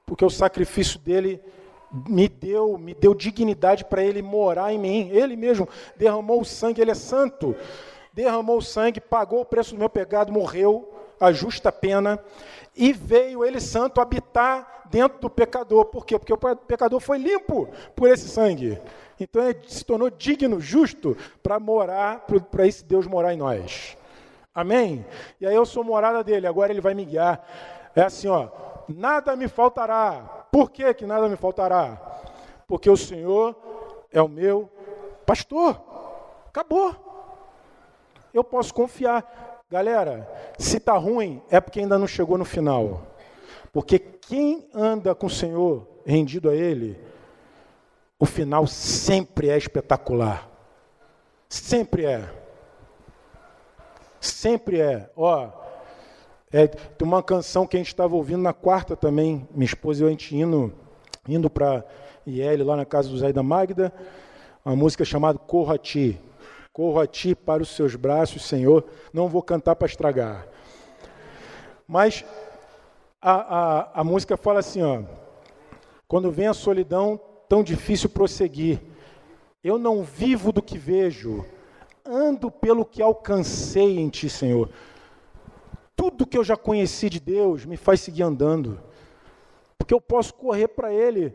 [0.05, 1.41] porque o sacrifício dele
[2.09, 6.81] me deu, me deu dignidade para Ele morar em mim, Ele mesmo derramou o sangue,
[6.81, 7.55] Ele é santo,
[8.13, 12.19] derramou o sangue, pagou o preço do meu pecado, morreu, a justa pena,
[12.75, 16.19] e veio Ele santo habitar dentro do pecador, por quê?
[16.19, 18.79] Porque o pecador foi limpo por esse sangue.
[19.19, 23.97] Então ele se tornou digno, justo, para morar, para esse Deus morar em nós.
[24.55, 25.05] Amém?
[25.41, 27.47] E aí eu sou morada dele, agora ele vai me guiar.
[27.95, 28.49] É assim, ó,
[28.89, 30.47] nada me faltará.
[30.51, 32.01] Por que, que nada me faltará?
[32.67, 33.55] Porque o Senhor
[34.11, 34.71] é o meu
[35.25, 35.81] pastor.
[36.49, 36.95] Acabou.
[38.33, 39.63] Eu posso confiar.
[39.71, 43.03] Galera, se está ruim, é porque ainda não chegou no final.
[43.73, 46.99] Porque quem anda com o Senhor, rendido a Ele,
[48.19, 50.49] o final sempre é espetacular.
[51.49, 52.29] Sempre é.
[54.21, 55.11] Sempre é.
[55.15, 55.51] Ó,
[56.53, 60.05] é, tem uma canção que a gente estava ouvindo na quarta também, minha esposa e
[60.05, 60.73] eu, a gente indo,
[61.29, 61.85] indo para
[62.27, 63.93] IL, lá na casa do Zé da Magda,
[64.65, 66.21] uma música chamada Corro a Ti.
[66.73, 68.85] Corro a Ti para os seus braços, Senhor.
[69.13, 70.47] Não vou cantar para estragar.
[71.87, 72.25] Mas
[73.21, 75.03] a, a, a música fala assim, ó.
[76.09, 78.81] Quando vem a solidão, tão difícil prosseguir.
[79.63, 81.45] Eu não vivo do que vejo,
[82.05, 84.71] ando pelo que alcancei em Ti, Senhor.
[85.95, 88.81] Tudo que eu já conheci de Deus me faz seguir andando.
[89.79, 91.33] porque eu posso correr para Ele,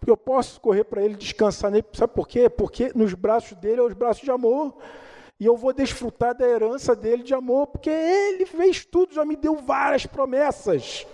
[0.00, 1.84] porque eu posso correr para Ele, descansar nele.
[1.92, 2.48] Sabe por quê?
[2.48, 4.76] Porque nos braços dele é os braços de amor.
[5.38, 9.34] E eu vou desfrutar da herança dele de amor, porque ele fez tudo, já me
[9.36, 11.06] deu várias promessas.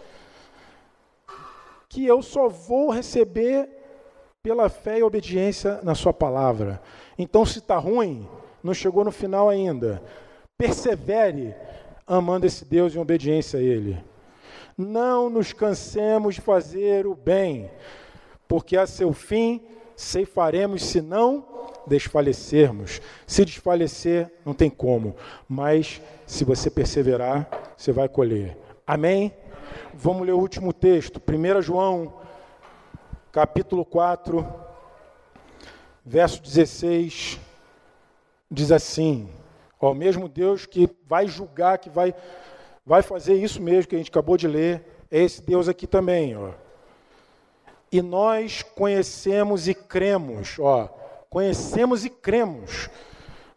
[1.89, 3.78] Que eu só vou receber
[4.49, 6.81] pela fé e obediência na sua palavra.
[7.19, 8.27] Então, se está ruim,
[8.63, 10.03] não chegou no final ainda.
[10.57, 11.55] Persevere
[12.07, 14.03] amando esse Deus em obediência a Ele.
[14.75, 17.71] Não nos cansemos de fazer o bem,
[18.49, 19.61] porque a seu fim
[19.95, 21.45] ceifaremos se não
[21.87, 23.03] desfalecermos.
[23.27, 25.15] Se desfalecer, não tem como,
[25.47, 28.57] mas se você perseverar, você vai colher.
[28.87, 29.31] Amém?
[29.93, 32.15] Vamos ler o último texto, 1 João,
[33.31, 34.47] capítulo 4,
[36.05, 37.39] verso 16,
[38.51, 39.29] diz assim:
[39.81, 42.15] Ó, o mesmo Deus que vai julgar, que vai,
[42.85, 46.37] vai fazer isso mesmo que a gente acabou de ler, é esse Deus aqui também,
[46.37, 46.53] ó.
[47.91, 50.89] E nós conhecemos e cremos, ó,
[51.31, 52.89] conhecemos e cremos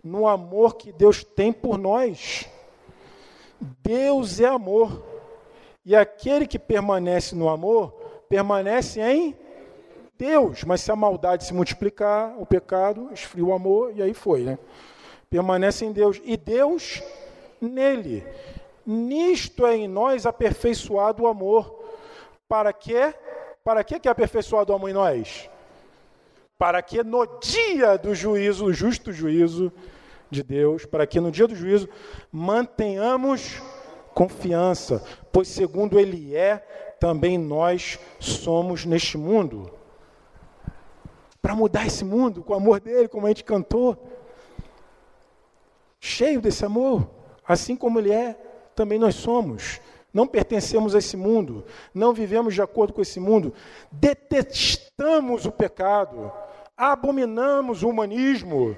[0.04, 2.48] no amor que Deus tem por nós.
[3.84, 5.06] Deus é amor.
[5.86, 7.92] E aquele que permanece no amor,
[8.30, 9.36] permanece em
[10.22, 10.64] Deus.
[10.64, 14.60] Mas se a maldade se multiplicar, o pecado esfria o amor, e aí foi, né?
[15.32, 16.22] Permanece em Deus.
[16.24, 17.02] E Deus
[17.60, 18.24] nele.
[18.86, 21.84] Nisto é em nós aperfeiçoado o amor.
[22.48, 23.16] Para quê?
[23.64, 25.50] Para que é aperfeiçoado o amor em nós?
[26.56, 29.74] Para que no dia do juízo, o justo juízo
[30.30, 31.90] de Deus, para que no dia do juízo
[32.32, 33.60] mantenhamos
[34.14, 36.58] confiança, pois segundo Ele é,
[37.00, 39.81] também nós somos neste mundo.
[41.42, 43.98] Para mudar esse mundo com o amor dele, como a gente cantou,
[46.00, 47.10] cheio desse amor,
[47.48, 48.34] assim como Ele é,
[48.76, 49.80] também nós somos.
[50.14, 51.64] Não pertencemos a esse mundo,
[51.94, 53.54] não vivemos de acordo com esse mundo,
[53.90, 56.32] detestamos o pecado,
[56.76, 58.76] abominamos o humanismo.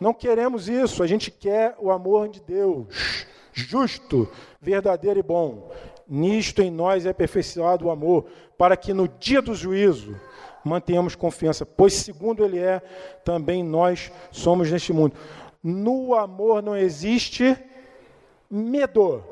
[0.00, 4.28] Não queremos isso, a gente quer o amor de Deus, justo,
[4.60, 5.70] verdadeiro e bom.
[6.08, 8.26] Nisto em nós é aperfeiçoado o amor,
[8.58, 10.18] para que no dia do juízo
[10.66, 12.80] mantenhamos confiança, pois segundo Ele é,
[13.24, 15.14] também nós somos neste mundo.
[15.62, 17.56] No amor não existe
[18.50, 19.22] medo.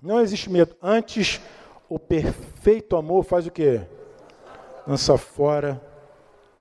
[0.00, 0.76] Não existe medo.
[0.82, 1.40] Antes,
[1.88, 3.80] o perfeito amor faz o quê?
[4.86, 5.80] Lança fora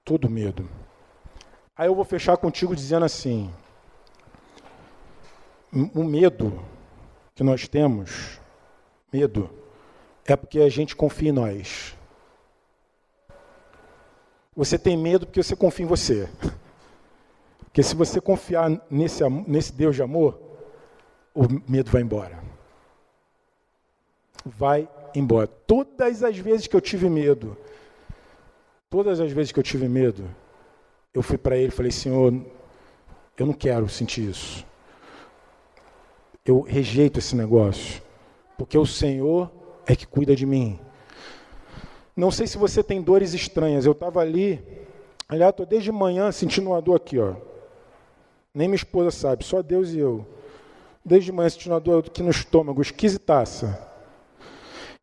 [0.03, 0.67] todo medo.
[1.75, 3.51] Aí eu vou fechar contigo dizendo assim:
[5.93, 6.63] o medo
[7.35, 8.39] que nós temos,
[9.11, 9.49] medo,
[10.25, 11.96] é porque a gente confia em nós.
[14.57, 16.27] Você tem medo porque você confia em você.
[17.63, 20.37] Porque se você confiar nesse, nesse Deus de amor,
[21.33, 22.47] o medo vai embora
[24.47, 25.47] vai embora.
[25.47, 27.57] Todas as vezes que eu tive medo,
[28.89, 30.29] todas as vezes que eu tive medo,
[31.13, 32.33] eu fui para ele e falei: Senhor,
[33.37, 34.65] eu não quero sentir isso.
[36.45, 38.01] Eu rejeito esse negócio,
[38.57, 39.51] porque o Senhor
[39.85, 40.79] é que cuida de mim.
[42.17, 43.85] Não sei se você tem dores estranhas.
[43.85, 44.59] Eu estava ali,
[45.29, 47.35] aliás, estou desde manhã sentindo uma dor aqui, ó.
[48.51, 50.25] Nem minha esposa sabe, só Deus e eu.
[51.05, 53.79] Desde manhã sentindo uma dor aqui no estômago, esquisitaça.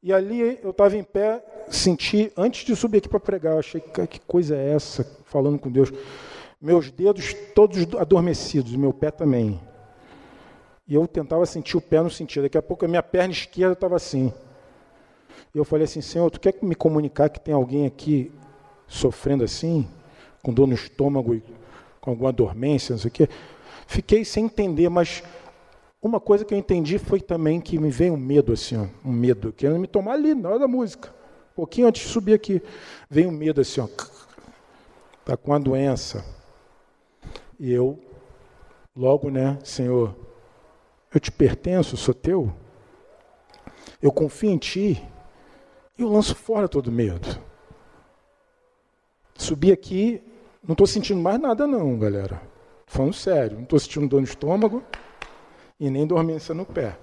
[0.02, 4.20] E ali eu estava em pé, senti, antes de subir aqui para pregar, achei, que
[4.26, 5.92] coisa é essa, falando com Deus.
[6.60, 9.60] Meus dedos todos adormecidos, meu pé também.
[10.88, 12.42] E eu tentava sentir o pé, não sentia.
[12.42, 14.32] Daqui a pouco a minha perna esquerda estava assim.
[15.55, 18.32] E eu falei assim, Senhor, tu quer me comunicar que tem alguém aqui
[18.87, 19.89] sofrendo assim,
[20.43, 21.41] com dor no estômago,
[22.01, 23.28] com alguma dormência, não sei o quê?
[23.87, 25.22] Fiquei sem entender, mas
[26.03, 29.12] uma coisa que eu entendi foi também que me veio um medo assim, ó, um
[29.12, 31.09] medo, querendo me tomar ali na hora da música.
[31.53, 32.62] Um pouquinho antes de subir aqui,
[33.09, 33.89] veio um medo assim, ó,
[35.24, 36.24] tá com a doença.
[37.59, 37.99] E eu
[38.95, 40.14] logo, né, Senhor,
[41.14, 42.53] eu te pertenço, sou teu.
[44.03, 45.03] Eu confio em ti.
[45.97, 47.40] Eu lanço fora todo medo.
[49.36, 50.20] Subi aqui,
[50.66, 52.42] não estou sentindo mais nada não, galera.
[52.86, 54.82] Falando sério, não estou sentindo dor no estômago
[55.78, 56.97] e nem dormência no pé.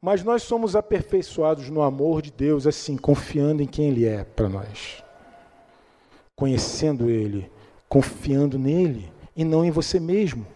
[0.00, 4.48] Mas nós somos aperfeiçoados no amor de Deus, assim, confiando em quem Ele é para
[4.48, 5.04] nós.
[6.34, 7.50] Conhecendo Ele,
[7.88, 10.46] confiando nele e não em você mesmo.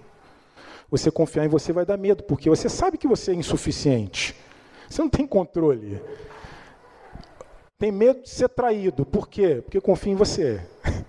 [0.90, 4.34] Você confiar em você vai dar medo, porque você sabe que você é insuficiente.
[4.88, 6.00] Você não tem controle.
[7.78, 9.04] Tem medo de ser traído.
[9.04, 9.60] Por quê?
[9.62, 10.60] Porque confia em você.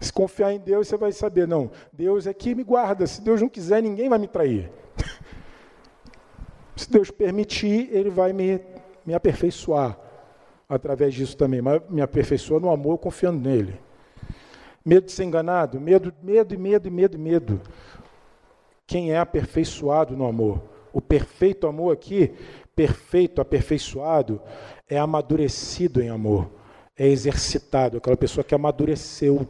[0.00, 3.06] Se confiar em Deus, você vai saber, não, Deus é que me guarda.
[3.06, 4.70] Se Deus não quiser, ninguém vai me trair.
[6.74, 8.60] Se Deus permitir, Ele vai me,
[9.06, 9.96] me aperfeiçoar
[10.68, 13.78] através disso também, mas me aperfeiçoa no amor confiando nele.
[14.84, 17.60] Medo de ser enganado, medo, medo medo medo medo.
[18.86, 20.71] Quem é aperfeiçoado no amor?
[20.92, 22.32] O perfeito amor aqui,
[22.74, 24.40] perfeito, aperfeiçoado,
[24.88, 26.50] é amadurecido em amor,
[26.96, 29.48] é exercitado, aquela pessoa que amadureceu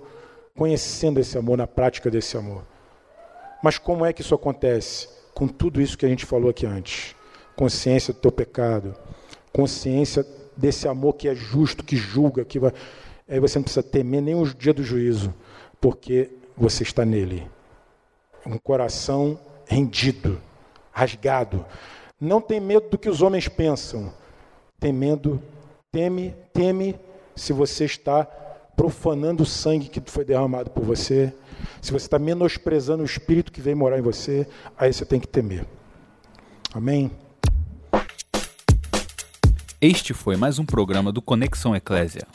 [0.57, 2.63] conhecendo esse amor, na prática desse amor.
[3.63, 5.09] Mas como é que isso acontece?
[5.35, 7.15] Com tudo isso que a gente falou aqui antes.
[7.57, 8.95] Consciência do teu pecado,
[9.53, 10.27] consciência
[10.57, 12.73] desse amor que é justo, que julga, que vai.
[13.29, 15.33] Aí você não precisa temer nem o dia do juízo,
[15.81, 17.47] porque você está nele.
[18.45, 20.41] Um coração rendido,
[20.93, 21.65] rasgado.
[22.21, 24.13] Não tem medo do que os homens pensam.
[24.79, 25.43] Tem medo,
[25.91, 26.97] teme, teme
[27.35, 28.25] se você está
[28.77, 31.33] profanando o sangue que foi derramado por você,
[31.81, 35.29] se você está menosprezando o Espírito que vem morar em você, aí você tem que
[35.29, 35.67] temer.
[36.75, 37.11] Amém?
[39.81, 42.27] Este foi mais um programa do Conexão Eclésia.